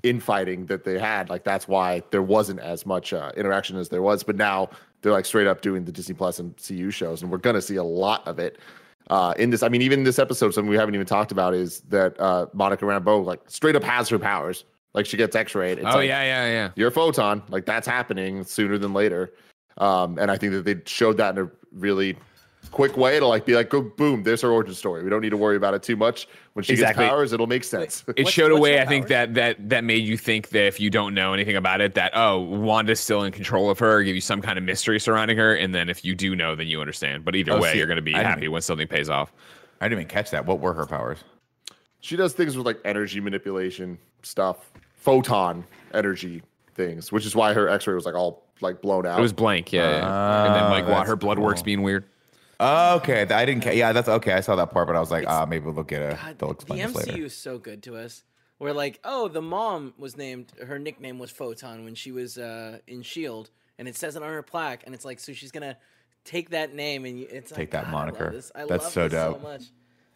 infighting 0.05 0.67
that 0.67 0.85
they 0.85 0.99
had, 0.99 1.29
like 1.29 1.43
that's 1.43 1.67
why 1.67 2.03
there 2.11 2.23
wasn't 2.23 2.61
as 2.61 2.87
much 2.87 3.13
uh, 3.13 3.33
interaction 3.37 3.77
as 3.77 3.89
there 3.89 4.03
was. 4.03 4.23
But 4.23 4.37
now 4.37 4.71
they're 5.03 5.13
like 5.13 5.27
straight 5.27 5.49
up 5.49 5.61
doing 5.61 5.85
the 5.85 5.93
Disney 5.93 6.15
Plus 6.15 6.39
and 6.39 6.55
CU 6.65 6.93
shows, 6.93 7.21
and 7.21 7.33
we're 7.33 7.39
gonna 7.39 7.63
see 7.63 7.77
a 7.77 7.85
lot 7.85 8.27
of 8.29 8.39
it 8.39 8.59
uh, 9.09 9.35
in 9.37 9.51
this. 9.51 9.63
I 9.63 9.69
mean, 9.69 9.83
even 9.83 10.01
in 10.01 10.05
this 10.05 10.19
episode, 10.19 10.53
something 10.53 10.71
we 10.71 10.77
haven't 10.77 10.95
even 10.95 11.07
talked 11.07 11.33
about 11.33 11.55
is 11.55 11.81
that 11.89 12.19
uh, 12.21 12.47
Monica 12.53 12.85
Rambeau 12.85 13.25
like 13.25 13.41
straight 13.47 13.77
up 13.77 13.85
has 13.85 14.09
her 14.09 14.19
powers. 14.19 14.65
Like 14.95 15.07
she 15.07 15.17
gets 15.19 15.37
X-rayed. 15.37 15.79
It's 15.79 15.87
oh 15.87 15.97
like, 15.97 16.09
yeah, 16.09 16.23
yeah, 16.23 16.47
yeah. 16.47 16.71
you're 16.75 16.89
a 16.89 16.93
photon. 16.93 17.43
Like 17.51 17.67
that's 17.67 17.87
happening 17.87 18.45
sooner 18.45 18.79
than 18.79 18.95
later. 18.95 19.35
Um, 19.79 20.19
and 20.19 20.31
I 20.31 20.39
think 20.39 20.53
that 20.53 20.65
they 20.65 20.77
showed 20.87 21.19
that 21.19 21.37
in 21.37 21.45
a 21.45 21.51
really 21.73 22.17
quick 22.71 22.97
way 22.97 23.19
to 23.19 23.27
like 23.27 23.45
be 23.47 23.55
like, 23.55 23.71
go 23.71 23.81
boom, 23.81 24.23
there's 24.23 24.41
her 24.43 24.51
origin 24.51 24.75
story. 24.75 25.03
We 25.03 25.11
don't 25.11 25.21
need 25.23 25.31
to 25.31 25.37
worry 25.37 25.57
about 25.57 25.75
it 25.75 25.83
too 25.83 25.97
much. 25.97 26.29
When 26.55 26.63
she 26.65 26.73
Exactly. 26.73 27.05
gets 27.05 27.11
powers, 27.13 27.33
it'll 27.33 27.47
make 27.47 27.65
sense. 27.65 28.05
It 28.09 28.25
What's- 28.25 28.31
showed 28.31 28.53
a 28.53 28.57
way, 28.57 28.77
her 28.77 28.83
I 28.83 28.87
think 28.87 29.09
that 29.09 29.35
that 29.35 29.69
that 29.69 29.85
made 29.85 30.05
you 30.05 30.17
think 30.17 30.49
that 30.51 30.65
if 30.67 30.79
you 30.81 30.91
don't 30.91 31.15
know 31.15 31.33
anything 31.35 31.57
about 31.57 31.81
it, 31.81 31.95
that 31.95 32.13
oh, 32.15 32.41
Wanda's 32.41 33.01
still 33.01 33.23
in 33.23 33.33
control 33.33 33.71
of 33.71 33.79
her, 33.79 34.03
give 34.03 34.15
you 34.15 34.21
some 34.21 34.41
kind 34.43 34.59
of 34.59 34.65
mystery 34.65 34.99
surrounding 35.01 35.37
her, 35.39 35.55
and 35.55 35.75
then 35.75 35.89
if 35.89 36.05
you 36.05 36.15
do 36.15 36.35
know, 36.37 36.55
then 36.57 36.67
you 36.67 36.81
understand. 36.81 37.25
But 37.25 37.37
either 37.37 37.53
Oh, 37.53 37.61
way, 37.61 37.73
see, 37.73 37.79
you're 37.79 37.87
going 37.87 37.97
to 37.97 38.03
be 38.03 38.15
I 38.15 38.23
happy 38.23 38.43
even- 38.43 38.53
when 38.53 38.63
something 38.63 38.89
pays 38.89 39.09
off. 39.11 39.33
I 39.81 39.89
didn't 39.89 40.01
even 40.01 40.09
catch 40.11 40.31
that. 40.31 40.47
What 40.47 40.61
were 40.61 40.73
her 40.75 40.87
powers? 40.87 41.19
she 42.01 42.15
does 42.17 42.33
things 42.35 42.57
with 42.57 42.65
like 42.67 42.79
energy 42.85 43.19
manipulation 43.21 43.99
stuff, 44.23 44.71
photon 44.95 45.65
energy 45.93 46.41
things, 46.75 47.11
which 47.11 47.27
is 47.27 47.35
why 47.35 47.53
her 47.53 47.69
X-ray 47.69 47.95
was 47.95 48.07
like 48.07 48.15
all 48.15 48.45
like 48.61 48.81
blown 48.81 49.05
out. 49.07 49.19
It 49.19 49.23
was 49.23 49.33
blank, 49.33 49.73
yeah, 49.73 49.91
yeah. 49.99 50.47
and 50.47 50.55
then 50.55 50.71
like 50.71 50.85
Ah, 50.85 51.01
why 51.01 51.05
her 51.07 51.17
blood 51.17 51.39
works 51.39 51.63
being 51.63 51.83
weird. 51.83 52.05
Oh, 52.59 52.97
okay, 52.97 53.23
I 53.23 53.45
didn't. 53.45 53.63
Ca- 53.65 53.73
yeah, 53.73 53.93
that's 53.93 54.09
okay. 54.09 54.33
I 54.33 54.41
saw 54.41 54.57
that 54.57 54.71
part, 54.71 54.87
but 54.87 54.97
I 54.97 55.01
was 55.01 55.11
like, 55.11 55.25
ah, 55.29 55.45
maybe 55.47 55.69
we'll 55.71 55.85
get 55.85 56.01
a. 56.03 56.15
God, 56.17 56.39
They'll 56.39 56.49
the 56.49 56.55
explain 56.55 56.79
MCU 56.81 56.93
this 56.95 57.07
later. 57.09 57.25
is 57.27 57.37
so 57.37 57.59
good 57.59 57.83
to 57.85 57.97
us. 57.97 58.25
We're 58.59 58.73
like, 58.73 58.99
oh, 59.05 59.29
the 59.29 59.43
mom 59.43 59.93
was 59.99 60.17
named. 60.17 60.53
Her 60.67 60.79
nickname 60.79 61.19
was 61.19 61.31
Photon 61.31 61.85
when 61.85 61.95
she 61.95 62.13
was 62.13 62.39
uh, 62.39 62.79
in 62.87 63.03
Shield, 63.03 63.51
and 63.79 63.87
it 63.87 63.95
says 63.97 64.17
it 64.17 64.23
on 64.23 64.29
her 64.31 64.43
plaque. 64.43 64.85
And 64.87 64.95
it's 64.95 65.05
like, 65.05 65.21
so 65.21 65.35
she's 65.35 65.53
gonna 65.53 65.77
take 66.25 66.51
that 66.51 66.75
name 66.75 67.05
and 67.05 67.21
you, 67.21 67.27
it's 67.31 67.51
Take 67.51 67.59
like, 67.59 67.71
that 67.73 67.85
God, 67.85 67.91
I 67.91 67.97
love 67.97 68.07
moniker. 68.15 68.31
this. 68.33 68.51
I 68.55 68.65
That's 68.65 68.85
love 68.85 68.93
so 68.93 69.03
this 69.09 69.13
dope. 69.13 69.43
so 69.43 69.49
much. 69.49 69.63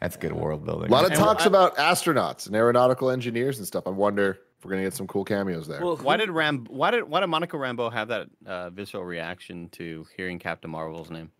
That's 0.00 0.16
good 0.16 0.32
world 0.32 0.64
building. 0.64 0.88
a 0.88 0.92
lot 0.92 1.04
of 1.04 1.10
And 1.10 1.20
talks 1.20 1.44
I- 1.44 1.46
about 1.48 1.76
astronauts 1.76 2.46
and 2.46 2.56
aeronautical 2.56 3.10
engineers 3.10 3.58
and 3.58 3.66
stuff. 3.66 3.86
I 3.86 3.90
wonder 3.90 4.38
if 4.58 4.64
we're 4.64 4.70
gonna 4.70 4.82
get 4.84 4.94
some 4.94 5.06
cool 5.06 5.24
cameos 5.24 5.68
there. 5.68 5.80
Well, 5.84 5.96
Why 5.98 6.16
did 6.16 6.30
Ram? 6.30 6.64
Why 6.70 6.90
did 6.90 7.04
why 7.04 7.20
did 7.20 7.26
Monica 7.26 7.56
Rambeau 7.58 7.92
have 7.92 8.08
that 8.08 8.28
uh, 8.46 8.70
visceral 8.70 9.04
reaction 9.04 9.68
to 9.72 10.06
hearing 10.16 10.38
Captain 10.38 10.70
Marvel's 10.70 11.10
name? 11.10 11.30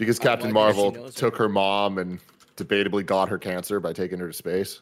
Because 0.00 0.18
Captain 0.18 0.52
well, 0.52 0.64
I 0.64 0.68
guess 0.70 0.76
she 0.76 0.82
Marvel 0.82 1.10
took 1.12 1.36
her. 1.36 1.44
her 1.44 1.48
mom 1.48 1.98
and 1.98 2.18
debatably 2.56 3.06
got 3.06 3.28
her 3.28 3.38
cancer 3.38 3.78
by 3.78 3.92
taking 3.92 4.18
her 4.18 4.26
to 4.26 4.32
space. 4.32 4.80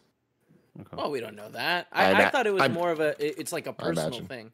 Oh, 0.97 1.11
we 1.11 1.21
don't 1.21 1.35
know 1.37 1.51
that. 1.51 1.89
I, 1.93 2.13
I 2.13 2.27
I, 2.27 2.31
thought 2.31 2.47
it 2.47 2.53
was 2.55 2.63
I'm- 2.63 2.73
more 2.73 2.91
of 2.91 3.01
a. 3.01 3.15
It's 3.19 3.53
like 3.53 3.67
a 3.67 3.73
personal 3.73 4.23
thing. 4.23 4.53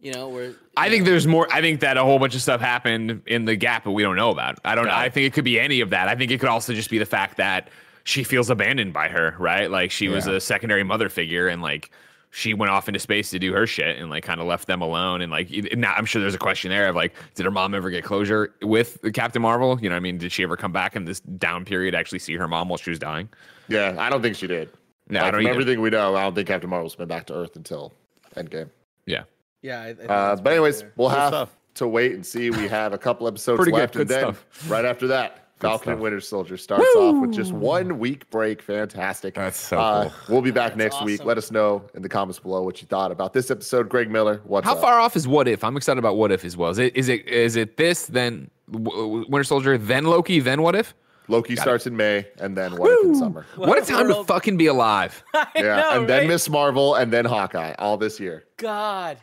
You 0.00 0.12
know, 0.12 0.28
where 0.30 0.54
I 0.76 0.86
you 0.86 0.90
think 0.90 1.04
know, 1.04 1.10
there's 1.12 1.28
more. 1.28 1.46
I 1.52 1.60
think 1.60 1.78
that 1.80 1.96
a 1.96 2.02
whole 2.02 2.18
bunch 2.18 2.34
of 2.34 2.42
stuff 2.42 2.60
happened 2.60 3.22
in 3.26 3.44
the 3.44 3.54
gap, 3.54 3.84
but 3.84 3.92
we 3.92 4.02
don't 4.02 4.16
know 4.16 4.30
about. 4.30 4.58
I 4.64 4.74
don't 4.74 4.86
know. 4.86 4.94
I 4.94 5.08
think 5.08 5.26
it 5.28 5.32
could 5.32 5.44
be 5.44 5.60
any 5.60 5.80
of 5.80 5.90
that. 5.90 6.08
I 6.08 6.16
think 6.16 6.32
it 6.32 6.40
could 6.40 6.48
also 6.48 6.74
just 6.74 6.90
be 6.90 6.98
the 6.98 7.06
fact 7.06 7.36
that 7.36 7.68
she 8.02 8.24
feels 8.24 8.50
abandoned 8.50 8.92
by 8.92 9.06
her, 9.06 9.36
right? 9.38 9.70
Like 9.70 9.92
she 9.92 10.08
was 10.08 10.26
a 10.26 10.40
secondary 10.40 10.82
mother 10.82 11.08
figure, 11.08 11.46
and 11.46 11.62
like 11.62 11.92
she 12.34 12.54
went 12.54 12.70
off 12.72 12.88
into 12.88 12.98
space 12.98 13.28
to 13.30 13.38
do 13.38 13.52
her 13.52 13.66
shit, 13.66 13.98
and 13.98 14.08
like 14.08 14.24
kind 14.24 14.40
of 14.40 14.46
left 14.46 14.66
them 14.66 14.80
alone. 14.80 15.20
And 15.20 15.30
like, 15.30 15.50
now 15.76 15.92
I'm 15.94 16.06
sure 16.06 16.20
there's 16.22 16.34
a 16.34 16.38
question 16.38 16.70
there 16.70 16.88
of 16.88 16.96
like, 16.96 17.12
did 17.34 17.44
her 17.44 17.50
mom 17.50 17.74
ever 17.74 17.90
get 17.90 18.04
closure 18.04 18.54
with 18.62 18.98
Captain 19.12 19.42
Marvel? 19.42 19.78
You 19.82 19.90
know, 19.90 19.94
what 19.94 19.98
I 19.98 20.00
mean, 20.00 20.16
did 20.18 20.32
she 20.32 20.42
ever 20.42 20.56
come 20.56 20.72
back 20.72 20.96
in 20.96 21.04
this 21.04 21.20
down 21.20 21.64
period 21.66 21.94
actually 21.94 22.20
see 22.20 22.34
her 22.36 22.48
mom 22.48 22.68
while 22.70 22.78
she 22.78 22.88
was 22.90 22.98
dying? 22.98 23.28
Yeah, 23.68 23.94
I 23.98 24.08
don't 24.08 24.22
think 24.22 24.36
she 24.36 24.46
did. 24.46 24.70
No, 25.08 25.18
Like, 25.20 25.28
I 25.28 25.30
don't 25.30 25.38
from 25.40 25.46
either. 25.48 25.50
everything 25.60 25.80
we 25.82 25.90
know, 25.90 26.16
I 26.16 26.22
don't 26.22 26.34
think 26.34 26.48
Captain 26.48 26.70
Marvel's 26.70 26.96
been 26.96 27.08
back 27.08 27.26
to 27.26 27.34
Earth 27.34 27.54
until 27.56 27.92
Endgame. 28.34 28.70
Yeah. 29.04 29.24
Yeah. 29.60 29.80
I, 29.82 29.88
I 29.88 29.94
think 29.94 30.10
Uh, 30.10 30.36
but 30.36 30.52
anyways, 30.54 30.78
clear. 30.78 30.92
we'll 30.96 31.08
Good 31.10 31.18
have 31.18 31.28
stuff. 31.28 31.56
to 31.74 31.88
wait 31.88 32.12
and 32.12 32.24
see. 32.24 32.48
We 32.50 32.66
have 32.68 32.94
a 32.94 32.98
couple 32.98 33.28
episodes 33.28 33.58
Pretty 33.58 33.72
good, 33.72 33.78
left, 33.78 33.96
and 33.96 34.08
good 34.08 34.14
then 34.14 34.34
stuff. 34.34 34.70
right 34.70 34.84
after 34.86 35.06
that, 35.08 35.41
Falcon 35.62 35.92
and 35.92 36.00
Winter 36.02 36.20
Soldier 36.20 36.56
starts 36.56 36.84
off 36.96 37.20
with 37.20 37.32
just 37.32 37.52
one 37.52 37.98
week 37.98 38.28
break. 38.30 38.60
Fantastic. 38.62 39.34
That's 39.34 39.58
so 39.58 39.78
Uh, 39.78 40.02
cool. 40.08 40.12
We'll 40.28 40.42
be 40.42 40.50
back 40.50 40.74
That's 40.76 40.94
next 40.94 41.04
week. 41.04 41.24
Let 41.24 41.38
us 41.38 41.50
know 41.50 41.82
in 41.94 42.02
the 42.02 42.08
comments 42.08 42.38
below 42.38 42.62
what 42.62 42.80
you 42.82 42.86
thought 42.88 43.10
about 43.12 43.32
this 43.32 43.50
episode. 43.50 43.88
Greg 43.88 44.10
Miller, 44.10 44.40
what's 44.44 44.66
How 44.66 44.74
up? 44.74 44.80
far 44.80 44.98
off 45.00 45.16
is 45.16 45.26
What 45.26 45.48
If? 45.48 45.64
I'm 45.64 45.76
excited 45.76 45.98
about 45.98 46.16
What 46.16 46.30
If 46.32 46.44
as 46.44 46.56
well. 46.56 46.70
Is 46.70 46.78
it 46.78 46.94
is 46.96 47.08
it 47.08 47.26
is 47.28 47.56
it 47.56 47.76
this 47.76 48.06
then 48.06 48.50
W- 48.70 48.90
W- 48.90 49.26
Winter 49.28 49.44
Soldier 49.44 49.78
then 49.78 50.04
Loki 50.04 50.40
then 50.40 50.62
What 50.62 50.74
If? 50.74 50.94
Loki 51.28 51.54
starts 51.56 51.86
in 51.86 51.96
May, 51.96 52.26
and 52.40 52.56
then 52.56 52.76
What 52.76 52.90
If 52.90 53.04
in 53.06 53.14
summer. 53.14 53.46
What 53.56 53.78
a 53.80 53.86
time 53.86 54.08
to 54.08 54.24
fucking 54.24 54.56
be 54.56 54.66
alive. 54.66 55.22
I 55.34 55.46
Yeah, 55.54 55.62
know, 55.76 55.90
and 56.00 56.08
then? 56.08 56.26
Ms. 56.28 56.50
Marvel, 56.50 56.96
and 56.96 57.12
then 57.12 57.24
Hawkeye, 57.24 57.74
all 57.78 57.96
this 57.96 58.18
year. 58.18 58.44
God. 58.56 59.18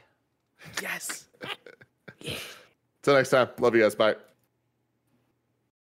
Yes. 0.81 1.25
Till 3.03 3.15
next 3.15 3.29
time. 3.29 3.49
Love 3.59 3.75
you 3.75 3.81
guys. 3.81 3.95
Bye. 3.95 4.15